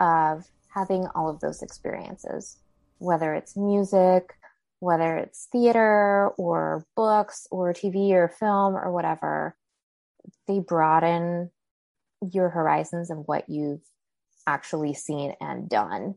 [0.00, 2.58] of having all of those experiences,
[3.04, 4.34] whether it's music,
[4.80, 9.56] whether it's theater or books or TV or film or whatever,
[10.48, 11.50] they broaden
[12.32, 13.82] your horizons of what you've
[14.46, 16.14] actually seen and done.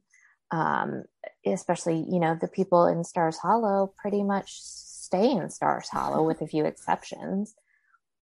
[0.49, 1.03] Um,
[1.45, 6.41] especially you know the people in Stars Hollow pretty much stay in Stars Hollow with
[6.41, 7.53] a few exceptions,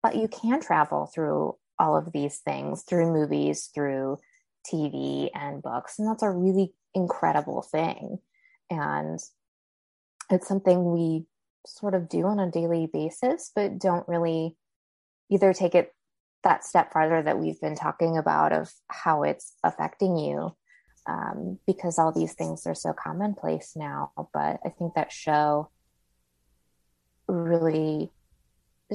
[0.03, 4.18] but you can travel through all of these things through movies, through
[4.72, 8.20] TV and books, and that's a really incredible thing,
[8.72, 9.19] and
[10.30, 11.26] it's something we
[11.67, 14.55] sort of do on a daily basis, but don't really
[15.30, 15.93] either take it
[16.43, 20.55] that step farther that we've been talking about of how it's affecting you
[21.07, 24.11] um, because all these things are so commonplace now.
[24.34, 25.69] But I think that show
[27.28, 28.09] really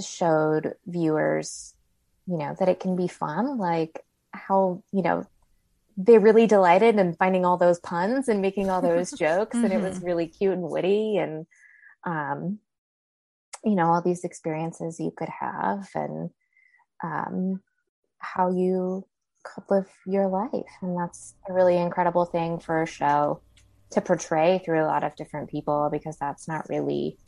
[0.03, 1.75] showed viewers,
[2.27, 4.01] you know, that it can be fun, like
[4.33, 5.25] how, you know,
[5.97, 9.57] they really delighted in finding all those puns and making all those jokes.
[9.57, 9.65] mm-hmm.
[9.65, 10.07] And it was mm-hmm.
[10.07, 11.47] really cute and witty and,
[12.05, 12.59] um,
[13.65, 16.31] you know, all these experiences you could have and,
[17.03, 17.61] um,
[18.19, 19.07] how you
[19.43, 20.71] could live your life.
[20.83, 23.41] And that's a really incredible thing for a show
[23.91, 27.19] to portray through a lot of different people because that's not really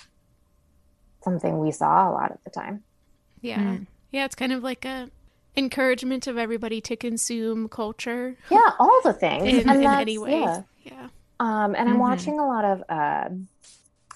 [1.22, 2.82] something we saw a lot of the time.
[3.40, 3.60] Yeah.
[3.60, 3.86] Mm.
[4.10, 5.10] Yeah, it's kind of like a
[5.58, 8.36] encouragement of everybody to consume culture.
[8.50, 9.44] Yeah, all the things.
[9.46, 10.40] in, in any way.
[10.40, 10.62] Yeah.
[10.84, 11.08] yeah.
[11.40, 11.98] Um, and I'm mm-hmm.
[11.98, 13.28] watching a lot of uh,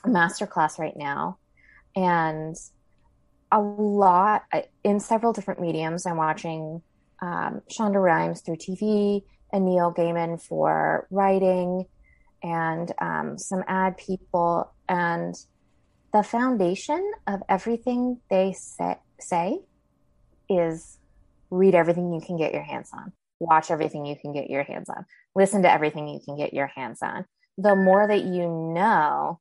[0.06, 1.38] masterclass right now.
[1.94, 2.56] And
[3.52, 4.44] a lot
[4.82, 6.06] in several different mediums.
[6.06, 6.80] I'm watching
[7.20, 9.22] um, Shonda Rhimes through TV
[9.52, 11.86] and Neil Gaiman for writing
[12.42, 14.72] and um, some ad people.
[14.88, 15.34] And
[16.14, 19.60] the foundation of everything they say, say
[20.48, 20.98] is
[21.52, 24.88] read everything you can get your hands on, watch everything you can get your hands
[24.88, 27.26] on, listen to everything you can get your hands on.
[27.58, 29.38] The more that you know,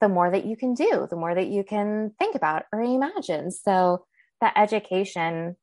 [0.00, 3.50] the more that you can do, the more that you can think about or imagine.
[3.50, 4.04] So
[4.42, 5.56] that education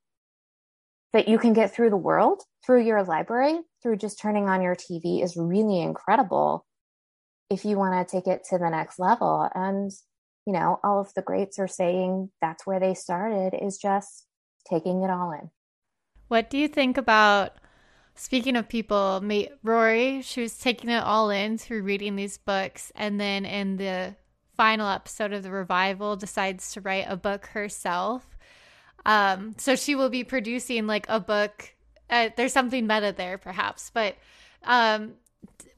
[1.14, 4.76] that you can get through the world, through your library, through just turning on your
[4.76, 6.66] TV is really incredible
[7.52, 9.48] if you want to take it to the next level.
[9.54, 9.92] And,
[10.48, 14.26] you know, all of the greats are saying that's where they started is just
[14.70, 15.50] taking it all in.
[16.28, 17.58] What do you think about
[18.16, 19.24] speaking of people,
[19.64, 24.16] Rory, she was taking it all in through reading these books and then in the
[24.56, 28.38] final episode of the revival decides to write a book herself.
[29.06, 31.76] Um, so she will be producing like a book.
[32.10, 34.16] Uh, there's something meta there, perhaps, but
[34.64, 35.16] um,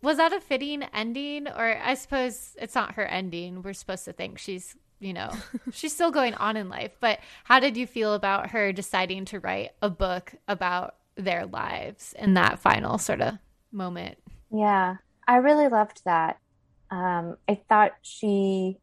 [0.02, 1.48] was that a fitting ending?
[1.48, 3.62] Or I suppose it's not her ending.
[3.62, 5.32] We're supposed to think she's, you know,
[5.72, 6.92] she's still going on in life.
[7.00, 12.14] But how did you feel about her deciding to write a book about their lives
[12.18, 13.38] in that final sort of
[13.72, 14.18] moment?
[14.52, 16.40] Yeah, I really loved that.
[16.92, 18.78] Um, I thought she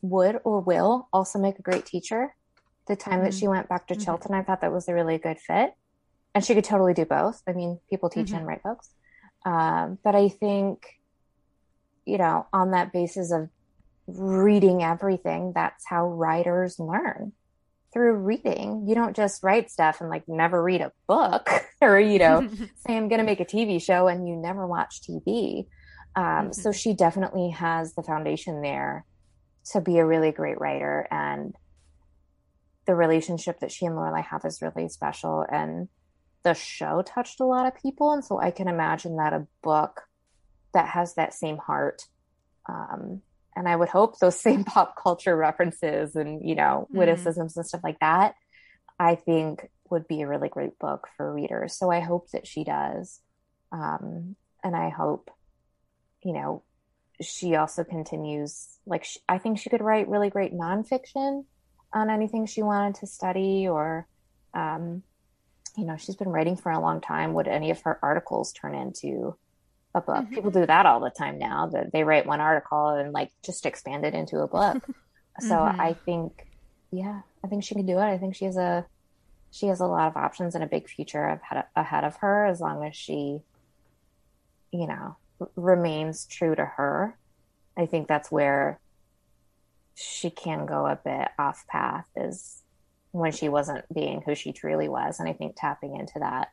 [0.00, 2.34] would or will also make a great teacher.
[2.88, 3.24] The time mm-hmm.
[3.24, 4.02] that she went back to mm-hmm.
[4.02, 5.74] Chilton, I thought that was a really good fit.
[6.34, 7.42] And she could totally do both.
[7.46, 8.36] I mean, people teach mm-hmm.
[8.36, 8.90] and write books.
[9.44, 11.00] Um, but I think,
[12.04, 13.50] you know, on that basis of
[14.06, 17.32] reading everything, that's how writers learn
[17.92, 18.86] through reading.
[18.88, 21.48] You don't just write stuff and like never read a book
[21.80, 22.48] or, you know,
[22.86, 25.66] say I'm going to make a TV show and you never watch TV.
[26.16, 26.52] Um, mm-hmm.
[26.52, 29.04] So she definitely has the foundation there
[29.72, 31.06] to be a really great writer.
[31.10, 31.54] And
[32.86, 35.44] the relationship that she and Lorelai have is really special.
[35.50, 35.88] And
[36.42, 38.12] the show touched a lot of people.
[38.12, 40.02] And so I can imagine that a book
[40.74, 42.02] that has that same heart.
[42.68, 43.22] Um,
[43.54, 46.98] and I would hope those same pop culture references and, you know, mm-hmm.
[46.98, 48.34] witticisms and stuff like that,
[48.98, 51.76] I think would be a really great book for readers.
[51.76, 53.20] So I hope that she does.
[53.72, 55.30] Um, and I hope
[56.22, 56.62] you know,
[57.20, 61.44] she also continues, like, she, I think she could write really great nonfiction
[61.92, 64.06] on anything she wanted to study or,
[64.54, 65.02] um,
[65.76, 67.34] you know, she's been writing for a long time.
[67.34, 69.36] Would any of her articles turn into
[69.94, 70.16] a book?
[70.16, 70.34] Mm-hmm.
[70.34, 71.68] People do that all the time now.
[71.68, 74.84] That they write one article and like just expand it into a book.
[75.40, 75.80] so mm-hmm.
[75.80, 76.46] I think,
[76.90, 78.04] yeah, I think she can do it.
[78.04, 78.86] I think she has a
[79.50, 82.60] she has a lot of options and a big future ahead ahead of her as
[82.60, 83.40] long as she,
[84.72, 85.16] you know,
[85.56, 87.16] remains true to her.
[87.76, 88.80] I think that's where
[89.94, 92.62] she can go a bit off path is
[93.12, 95.20] when she wasn't being who she truly was.
[95.20, 96.48] And I think tapping into that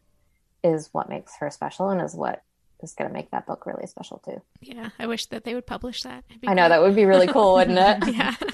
[0.63, 2.41] is what makes her special and is what
[2.81, 4.41] is going to make that book really special too.
[4.61, 6.23] Yeah, I wish that they would publish that.
[6.47, 8.15] I know that would be really cool, wouldn't it?
[8.15, 8.35] yeah.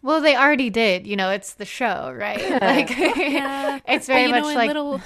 [0.00, 1.08] Well, they already did.
[1.08, 2.38] You know, it's the show, right?
[2.38, 2.58] Yeah.
[2.64, 3.80] Like, yeah.
[3.88, 5.00] it's very much know, like little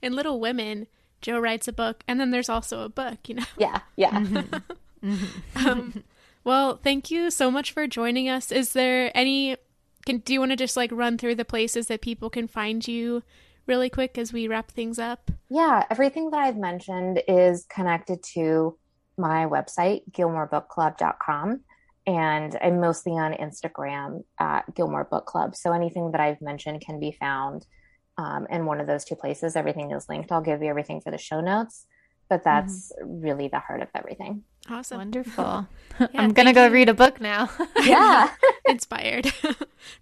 [0.00, 0.86] in Little Women
[1.24, 3.44] Jo writes a book, and then there's also a book, you know?
[3.58, 4.10] Yeah, yeah.
[4.10, 5.10] Mm-hmm.
[5.10, 5.66] mm-hmm.
[5.66, 6.04] um,
[6.44, 8.52] well, thank you so much for joining us.
[8.52, 9.56] Is there any,
[10.04, 12.86] can, do you want to just like run through the places that people can find
[12.86, 13.22] you
[13.66, 15.30] really quick as we wrap things up?
[15.50, 18.78] Yeah, everything that I've mentioned is connected to
[19.16, 21.60] my website, gilmorebookclub.com.
[22.06, 25.56] And I'm mostly on Instagram at Gilmore Book Club.
[25.56, 27.66] So anything that I've mentioned can be found
[28.18, 29.56] um, in one of those two places.
[29.56, 30.30] Everything is linked.
[30.30, 31.86] I'll give you everything for the show notes.
[32.28, 33.20] But that's mm-hmm.
[33.20, 34.42] really the heart of everything.
[34.68, 34.98] Awesome.
[34.98, 35.68] Wonderful.
[36.00, 36.72] yeah, I'm going to go you.
[36.72, 37.50] read a book now.
[37.82, 38.30] yeah.
[38.66, 39.32] Inspired.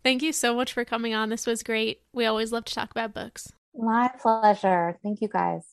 [0.05, 1.29] thank you so much for coming on.
[1.29, 2.03] This was great.
[2.13, 3.53] We always love to talk about books.
[3.75, 4.99] My pleasure.
[5.03, 5.65] Thank you guys.